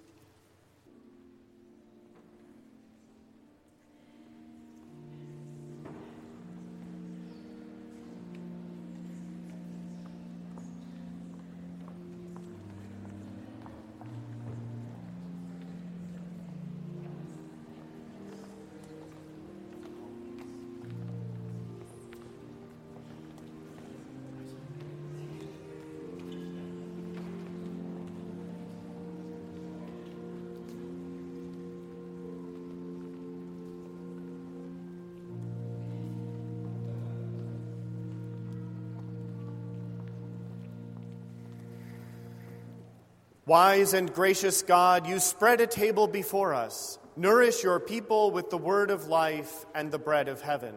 Wise 43.47 43.95
and 43.95 44.13
gracious 44.13 44.63
God, 44.63 45.07
you 45.07 45.21
spread 45.21 45.61
a 45.61 45.69
table 45.69 46.09
before 46.09 46.53
us. 46.53 46.99
Nourish 47.17 47.63
your 47.63 47.79
people 47.79 48.33
with 48.33 48.51
the 48.51 48.59
word 48.59 48.91
of 48.91 49.07
life 49.07 49.65
and 49.73 49.93
the 49.93 50.01
bread 50.01 50.27
of 50.27 50.43
heaven. 50.43 50.75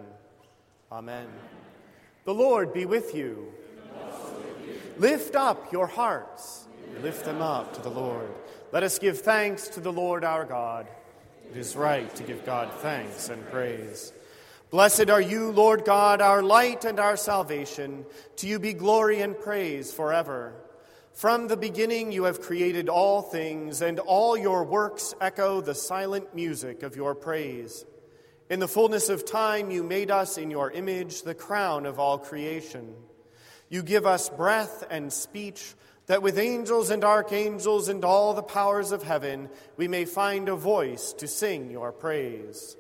Amen. 0.92 1.28
The 2.26 2.34
Lord 2.34 2.72
be 2.72 2.86
with 2.86 3.16
you. 3.16 3.52
Lift 4.98 5.36
up 5.36 5.74
your 5.74 5.88
hearts. 5.88 6.68
Lift 7.02 7.26
them 7.26 7.42
up 7.42 7.74
to 7.74 7.82
the 7.82 7.90
Lord. 7.90 8.30
Let 8.72 8.84
us 8.84 9.00
give 9.00 9.22
thanks 9.22 9.70
to 9.70 9.80
the 9.80 9.92
Lord 9.92 10.24
our 10.24 10.46
God. 10.46 10.88
It 11.50 11.58
is 11.58 11.76
right 11.76 12.14
to 12.18 12.24
give 12.24 12.46
God 12.46 12.72
thanks 12.82 13.30
and 13.30 13.44
praise. 13.50 14.14
Blessed 14.70 15.10
are 15.10 15.22
you, 15.22 15.50
Lord 15.50 15.86
God, 15.86 16.22
our 16.22 16.44
light 16.44 16.86
and 16.86 17.00
our 17.00 17.18
salvation. 17.18 18.06
To 18.36 18.48
you 18.48 18.60
be 18.60 18.74
glory 18.74 19.22
and 19.22 19.40
praise 19.40 19.92
forever. 19.92 20.54
From 21.14 21.48
the 21.48 21.58
beginning, 21.58 22.12
you 22.12 22.24
have 22.24 22.42
created 22.42 22.88
all 22.88 23.22
things, 23.22 23.82
and 23.82 24.00
all 24.00 24.38
your 24.38 24.64
works 24.64 25.14
echo 25.20 25.60
the 25.60 25.76
silent 25.76 26.34
music 26.34 26.82
of 26.84 26.96
your 26.96 27.14
praise. 27.14 27.86
In 28.50 28.60
the 28.60 28.68
fullness 28.68 29.10
of 29.10 29.26
time, 29.26 29.70
you 29.70 29.84
made 29.84 30.10
us 30.10 30.38
in 30.38 30.50
your 30.50 30.72
image, 30.72 31.24
the 31.24 31.36
crown 31.36 31.86
of 31.86 32.00
all 32.00 32.18
creation. 32.18 32.96
You 33.70 33.84
give 33.84 34.06
us 34.06 34.30
breath 34.30 34.86
and 34.90 35.12
speech, 35.14 35.76
that 36.08 36.24
with 36.24 36.40
angels 36.40 36.90
and 36.90 37.04
archangels 37.04 37.90
and 37.90 38.04
all 38.04 38.34
the 38.34 38.42
powers 38.42 38.92
of 38.92 39.04
heaven, 39.04 39.50
we 39.78 39.88
may 39.88 40.06
find 40.06 40.50
a 40.50 40.56
voice 40.56 41.14
to 41.14 41.28
sing 41.28 41.70
your 41.70 41.92
praise. 41.92 42.76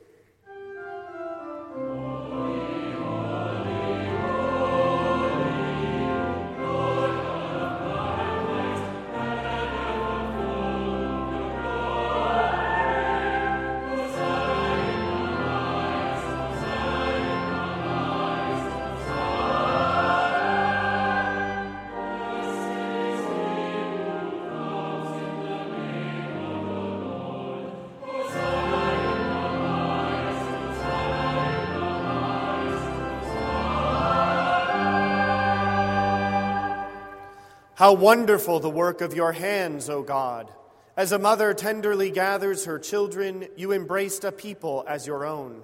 How 37.80 37.94
wonderful 37.94 38.60
the 38.60 38.70
work 38.70 39.00
of 39.00 39.14
your 39.14 39.32
hands, 39.32 39.90
O 39.90 40.04
God! 40.04 40.52
As 40.98 41.14
a 41.14 41.18
mother 41.18 41.54
tenderly 41.54 42.12
gathers 42.12 42.66
her 42.66 42.78
children, 42.78 43.48
you 43.56 43.72
embraced 43.72 44.26
a 44.26 44.34
people 44.34 44.84
as 44.86 45.08
your 45.08 45.24
own. 45.24 45.62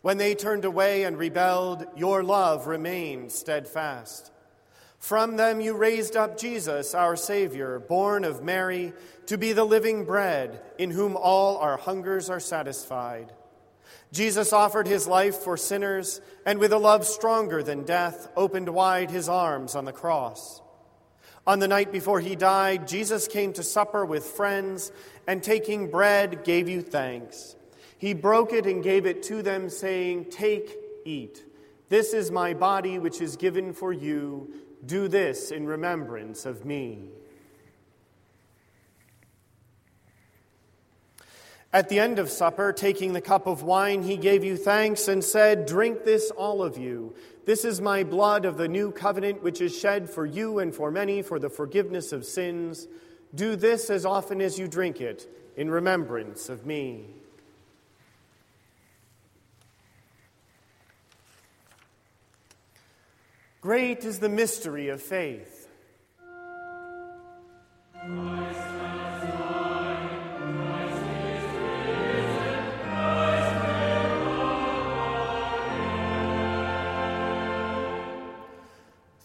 When 0.00 0.16
they 0.16 0.34
turned 0.34 0.64
away 0.64 1.04
and 1.04 1.18
rebelled, 1.18 1.84
your 1.94 2.22
love 2.22 2.68
remained 2.68 3.32
steadfast. 3.32 4.32
From 4.98 5.36
them 5.36 5.60
you 5.60 5.74
raised 5.74 6.16
up 6.16 6.38
Jesus, 6.38 6.94
our 6.94 7.16
Savior, 7.16 7.78
born 7.80 8.24
of 8.24 8.42
Mary, 8.42 8.94
to 9.26 9.36
be 9.36 9.52
the 9.52 9.64
living 9.64 10.06
bread 10.06 10.58
in 10.78 10.90
whom 10.90 11.18
all 11.18 11.58
our 11.58 11.76
hungers 11.76 12.30
are 12.30 12.40
satisfied. 12.40 13.30
Jesus 14.10 14.54
offered 14.54 14.86
his 14.86 15.06
life 15.06 15.36
for 15.36 15.58
sinners, 15.58 16.22
and 16.46 16.58
with 16.58 16.72
a 16.72 16.78
love 16.78 17.04
stronger 17.06 17.62
than 17.62 17.84
death, 17.84 18.28
opened 18.36 18.70
wide 18.70 19.10
his 19.10 19.28
arms 19.28 19.74
on 19.74 19.84
the 19.84 19.92
cross. 19.92 20.62
On 21.46 21.58
the 21.58 21.68
night 21.68 21.90
before 21.90 22.20
he 22.20 22.36
died, 22.36 22.86
Jesus 22.86 23.26
came 23.26 23.52
to 23.54 23.62
supper 23.62 24.04
with 24.04 24.24
friends 24.24 24.92
and 25.26 25.42
taking 25.42 25.90
bread 25.90 26.44
gave 26.44 26.68
you 26.68 26.82
thanks. 26.82 27.56
He 27.98 28.14
broke 28.14 28.52
it 28.52 28.66
and 28.66 28.82
gave 28.82 29.06
it 29.06 29.22
to 29.24 29.42
them, 29.42 29.68
saying, 29.68 30.26
Take, 30.26 30.76
eat. 31.04 31.44
This 31.88 32.12
is 32.14 32.30
my 32.30 32.54
body, 32.54 32.98
which 32.98 33.20
is 33.20 33.36
given 33.36 33.72
for 33.72 33.92
you. 33.92 34.52
Do 34.86 35.08
this 35.08 35.50
in 35.50 35.66
remembrance 35.66 36.46
of 36.46 36.64
me. 36.64 37.10
At 41.74 41.88
the 41.88 41.98
end 41.98 42.18
of 42.18 42.28
supper, 42.30 42.72
taking 42.72 43.14
the 43.14 43.22
cup 43.22 43.46
of 43.46 43.62
wine, 43.62 44.02
he 44.02 44.18
gave 44.18 44.44
you 44.44 44.58
thanks 44.58 45.08
and 45.08 45.24
said, 45.24 45.64
Drink 45.64 46.04
this, 46.04 46.30
all 46.30 46.62
of 46.62 46.76
you. 46.76 47.14
This 47.46 47.64
is 47.64 47.80
my 47.80 48.04
blood 48.04 48.44
of 48.44 48.58
the 48.58 48.68
new 48.68 48.92
covenant, 48.92 49.42
which 49.42 49.62
is 49.62 49.76
shed 49.76 50.10
for 50.10 50.26
you 50.26 50.58
and 50.58 50.74
for 50.74 50.90
many 50.90 51.22
for 51.22 51.38
the 51.38 51.48
forgiveness 51.48 52.12
of 52.12 52.26
sins. 52.26 52.86
Do 53.34 53.56
this 53.56 53.88
as 53.88 54.04
often 54.04 54.42
as 54.42 54.58
you 54.58 54.68
drink 54.68 55.00
it 55.00 55.26
in 55.56 55.70
remembrance 55.70 56.50
of 56.50 56.66
me. 56.66 57.06
Great 63.62 64.04
is 64.04 64.18
the 64.18 64.28
mystery 64.28 64.88
of 64.88 65.00
faith. 65.00 65.68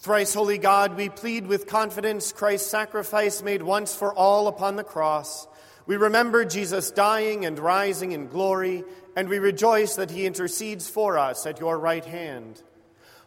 Thrice 0.07 0.33
holy 0.33 0.57
God, 0.57 0.95
we 0.95 1.09
plead 1.09 1.47
with 1.47 1.67
confidence 1.67 2.31
Christ's 2.31 2.69
sacrifice 2.69 3.43
made 3.43 3.61
once 3.61 3.93
for 3.93 4.13
all 4.13 4.47
upon 4.47 4.77
the 4.77 4.83
cross. 4.85 5.49
We 5.85 5.97
remember 5.97 6.45
Jesus 6.45 6.91
dying 6.91 7.43
and 7.43 7.59
rising 7.59 8.13
in 8.13 8.29
glory, 8.29 8.85
and 9.17 9.27
we 9.27 9.39
rejoice 9.39 9.97
that 9.97 10.11
he 10.11 10.25
intercedes 10.25 10.89
for 10.89 11.17
us 11.17 11.45
at 11.45 11.59
your 11.59 11.77
right 11.77 12.05
hand. 12.05 12.63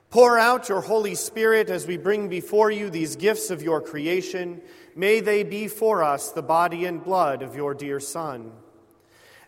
Pour 0.09 0.39
out 0.39 0.71
your 0.71 0.81
Holy 0.81 1.15
Spirit 1.15 1.69
as 1.69 1.87
we 1.87 1.99
bring 1.99 2.31
before 2.31 2.71
you 2.71 2.89
these 2.89 3.15
gifts 3.15 3.51
of 3.51 3.61
your 3.61 3.83
creation. 3.83 4.63
May 4.97 5.21
they 5.21 5.43
be 5.43 5.69
for 5.69 6.03
us 6.03 6.33
the 6.33 6.41
body 6.41 6.87
and 6.87 7.05
blood 7.05 7.43
of 7.43 7.55
your 7.55 7.75
dear 7.75 8.01
Son. 8.01 8.53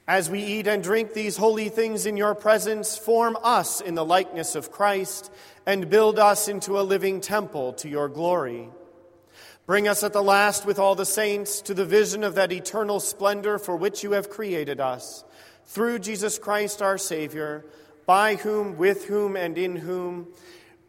As 0.09 0.29
we 0.29 0.43
eat 0.43 0.67
and 0.67 0.83
drink 0.83 1.15
these 1.15 1.37
holy 1.37 1.69
things 1.69 2.07
in 2.07 2.17
your 2.17 2.35
presence, 2.35 2.99
form 2.99 3.37
us 3.45 3.81
in 3.81 3.95
the 3.95 4.05
likeness 4.05 4.57
of 4.57 4.73
Christ 4.73 5.31
and 5.65 5.89
build 5.89 6.19
us 6.19 6.49
into 6.49 6.81
a 6.81 6.83
living 6.83 7.21
temple 7.21 7.75
to 7.75 7.89
your 7.89 8.09
glory. 8.09 8.69
Bring 9.65 9.87
us 9.87 10.03
at 10.03 10.13
the 10.13 10.23
last 10.23 10.67
with 10.67 10.81
all 10.81 10.97
the 10.97 11.07
saints 11.07 11.63
to 11.63 11.75
the 11.75 11.85
vision 11.85 12.25
of 12.25 12.35
that 12.35 12.51
eternal 12.51 12.99
splendor 12.99 13.61
for 13.61 13.77
which 13.77 14.03
you 14.03 14.13
have 14.13 14.29
created 14.29 14.81
us, 14.81 15.23
through 15.67 16.01
Jesus 16.01 16.37
Christ 16.37 16.83
our 16.83 16.99
Savior, 16.99 17.65
by 18.05 18.35
whom, 18.35 18.77
with 18.77 19.05
whom, 19.05 19.37
and 19.37 19.57
in 19.57 19.77
whom, 19.77 20.27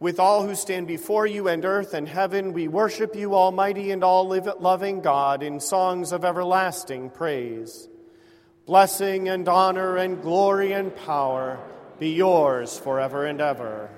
with 0.00 0.18
all 0.18 0.44
who 0.44 0.56
stand 0.56 0.88
before 0.88 1.24
you 1.24 1.46
and 1.46 1.64
earth 1.64 1.94
and 1.94 2.08
heaven, 2.08 2.52
we 2.52 2.66
worship 2.66 3.14
you, 3.14 3.36
Almighty 3.36 3.92
and 3.92 4.02
all 4.02 4.26
loving 4.26 5.00
God, 5.02 5.44
in 5.44 5.60
songs 5.60 6.10
of 6.10 6.24
everlasting 6.24 7.10
praise. 7.10 7.88
Blessing 8.66 9.28
and 9.28 9.46
honor 9.46 9.98
and 9.98 10.22
glory 10.22 10.72
and 10.72 10.94
power 10.96 11.58
be 11.98 12.10
yours 12.10 12.78
forever 12.78 13.26
and 13.26 13.38
ever. 13.38 13.90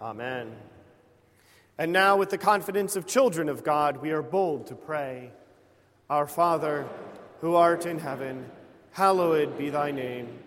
Amen. 0.00 0.54
And 1.76 1.92
now, 1.92 2.16
with 2.16 2.30
the 2.30 2.38
confidence 2.38 2.94
of 2.94 3.06
children 3.06 3.48
of 3.48 3.64
God, 3.64 3.96
we 3.98 4.12
are 4.12 4.22
bold 4.22 4.68
to 4.68 4.74
pray 4.76 5.32
Our 6.08 6.28
Father, 6.28 6.86
who 7.40 7.56
art 7.56 7.84
in 7.84 7.98
heaven, 7.98 8.48
hallowed 8.92 9.58
be 9.58 9.70
thy 9.70 9.90
name. 9.90 10.38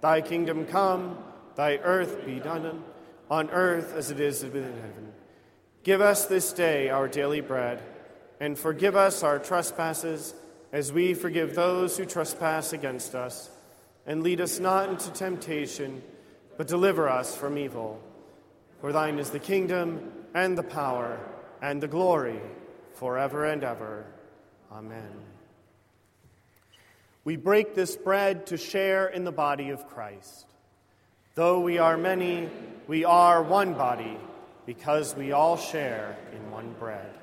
Thy 0.00 0.22
kingdom 0.22 0.64
come, 0.64 1.18
thy 1.54 1.76
earth 1.76 2.24
be 2.24 2.40
done, 2.40 2.82
on 3.30 3.50
earth 3.50 3.94
as 3.94 4.10
it 4.10 4.20
is 4.20 4.42
in 4.42 4.52
heaven. 4.52 5.12
Give 5.84 6.00
us 6.00 6.24
this 6.24 6.52
day 6.52 6.88
our 6.88 7.08
daily 7.08 7.42
bread, 7.42 7.82
and 8.40 8.58
forgive 8.58 8.96
us 8.96 9.22
our 9.22 9.38
trespasses 9.38 10.34
as 10.72 10.90
we 10.92 11.12
forgive 11.12 11.54
those 11.54 11.96
who 11.96 12.06
trespass 12.06 12.72
against 12.72 13.14
us. 13.14 13.50
And 14.06 14.22
lead 14.22 14.40
us 14.40 14.58
not 14.58 14.88
into 14.88 15.12
temptation, 15.12 16.02
but 16.56 16.66
deliver 16.66 17.08
us 17.08 17.36
from 17.36 17.56
evil. 17.56 18.00
For 18.80 18.92
thine 18.92 19.18
is 19.18 19.30
the 19.30 19.38
kingdom, 19.38 20.10
and 20.34 20.58
the 20.58 20.62
power, 20.62 21.20
and 21.60 21.80
the 21.80 21.88
glory, 21.88 22.40
forever 22.94 23.44
and 23.44 23.62
ever. 23.62 24.06
Amen. 24.72 25.12
We 27.24 27.36
break 27.36 27.74
this 27.74 27.94
bread 27.94 28.46
to 28.46 28.56
share 28.56 29.06
in 29.06 29.22
the 29.24 29.30
body 29.30 29.70
of 29.70 29.86
Christ. 29.86 30.46
Though 31.34 31.60
we 31.60 31.78
are 31.78 31.96
many, 31.96 32.48
we 32.88 33.04
are 33.04 33.42
one 33.42 33.74
body, 33.74 34.16
because 34.66 35.14
we 35.14 35.30
all 35.30 35.56
share 35.56 36.16
in 36.34 36.50
one 36.50 36.74
bread. 36.78 37.14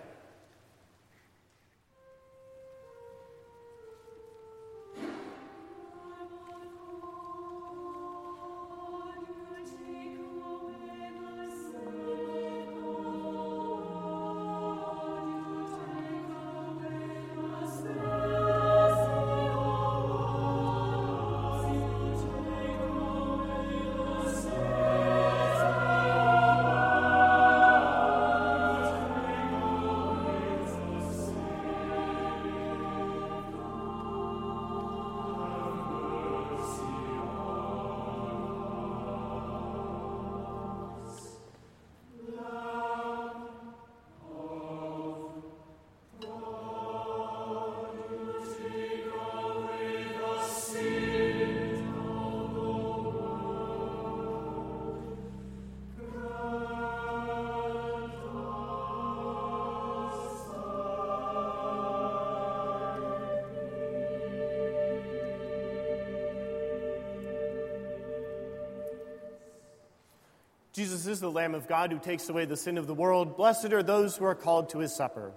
Jesus 70.80 71.08
is 71.08 71.20
the 71.20 71.30
Lamb 71.30 71.56
of 71.56 71.68
God 71.68 71.92
who 71.92 72.00
takes 72.00 72.30
away 72.30 72.46
the 72.46 72.56
sin 72.56 72.78
of 72.78 72.88
the 72.88 72.94
world. 72.94 73.36
Blessed 73.36 73.74
are 73.74 73.84
those 73.84 74.16
who 74.16 74.24
are 74.24 74.34
called 74.34 74.70
to 74.70 74.80
his 74.80 74.96
supper. 74.96 75.34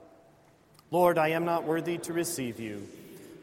Lord, 0.93 1.18
I 1.18 1.30
am 1.30 1.45
not 1.45 1.64
worthy 1.64 1.99
to 1.99 2.12
receive 2.12 2.61
you, 2.61 2.86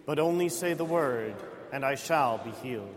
but 0.05 0.17
only 0.17 0.47
say 0.47 0.73
the 0.73 0.85
word, 0.85 1.35
and 1.73 1.83
I 1.83 1.95
shall 1.95 2.37
be 2.37 2.51
healed. 2.51 2.95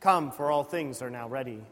Come, 0.00 0.30
for 0.30 0.50
all 0.50 0.62
things 0.62 1.00
are 1.00 1.08
now 1.08 1.26
ready. 1.26 1.62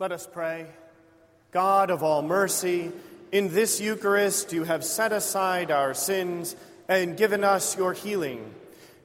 Let 0.00 0.12
us 0.12 0.28
pray. 0.30 0.66
God 1.50 1.90
of 1.90 2.04
all 2.04 2.22
mercy, 2.22 2.92
in 3.32 3.52
this 3.52 3.80
Eucharist 3.80 4.52
you 4.52 4.62
have 4.62 4.84
set 4.84 5.12
aside 5.12 5.72
our 5.72 5.92
sins 5.92 6.54
and 6.88 7.16
given 7.16 7.42
us 7.42 7.76
your 7.76 7.94
healing. 7.94 8.54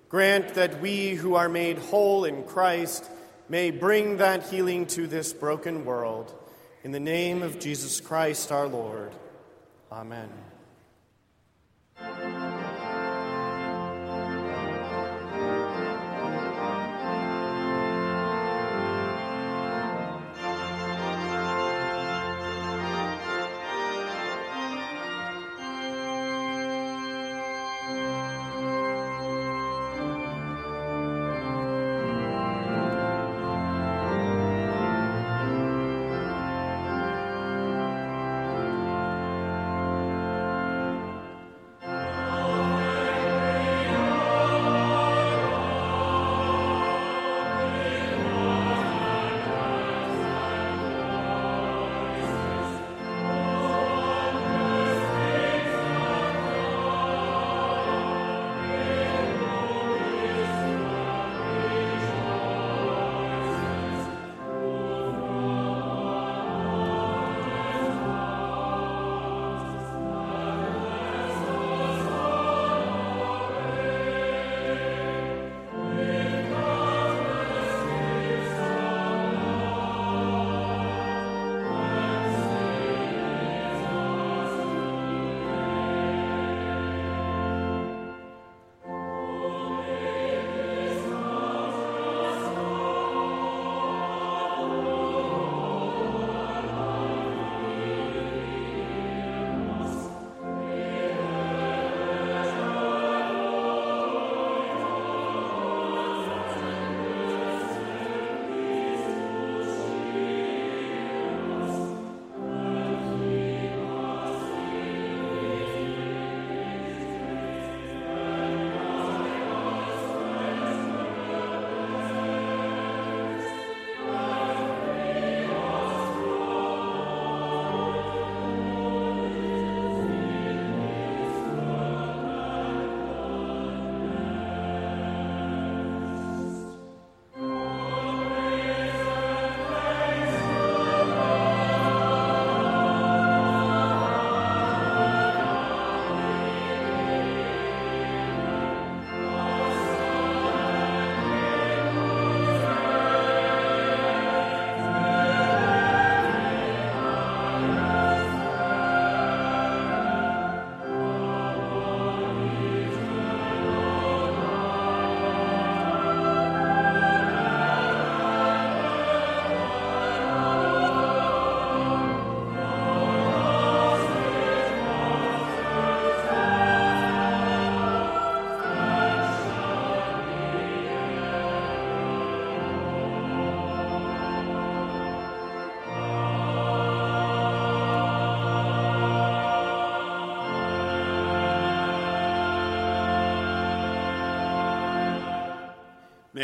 Grant 0.10 0.54
that 0.54 0.82
we 0.82 1.16
who 1.16 1.34
are 1.34 1.50
made 1.50 1.80
whole 1.80 2.26
in 2.26 2.44
Christ 2.44 3.10
may 3.50 3.72
bring 3.72 4.18
that 4.18 4.50
healing 4.50 4.86
to 4.88 5.08
this 5.08 5.34
broken 5.34 5.84
world. 5.84 6.32
In 6.84 6.92
the 6.92 7.00
name 7.00 7.42
of 7.42 7.58
Jesus 7.58 8.00
Christ 8.00 8.52
our 8.52 8.68
Lord. 8.68 9.14
Amen. 9.92 10.30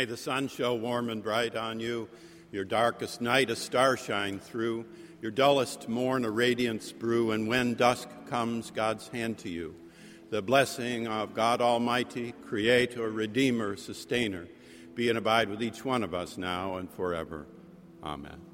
May 0.00 0.06
the 0.06 0.16
sun 0.16 0.48
show 0.48 0.74
warm 0.76 1.10
and 1.10 1.22
bright 1.22 1.54
on 1.54 1.78
you, 1.78 2.08
your 2.52 2.64
darkest 2.64 3.20
night 3.20 3.50
a 3.50 3.54
star 3.54 3.98
shine 3.98 4.38
through, 4.38 4.86
your 5.20 5.30
dullest 5.30 5.90
morn 5.90 6.24
a 6.24 6.30
radiance 6.30 6.90
brew, 6.90 7.32
and 7.32 7.46
when 7.46 7.74
dusk 7.74 8.08
comes, 8.26 8.70
God's 8.70 9.08
hand 9.08 9.36
to 9.40 9.50
you. 9.50 9.74
The 10.30 10.40
blessing 10.40 11.06
of 11.06 11.34
God 11.34 11.60
Almighty, 11.60 12.32
Creator, 12.46 13.10
Redeemer, 13.10 13.76
Sustainer, 13.76 14.48
be 14.94 15.10
and 15.10 15.18
abide 15.18 15.50
with 15.50 15.62
each 15.62 15.84
one 15.84 16.02
of 16.02 16.14
us 16.14 16.38
now 16.38 16.76
and 16.76 16.90
forever. 16.90 17.46
Amen. 18.02 18.49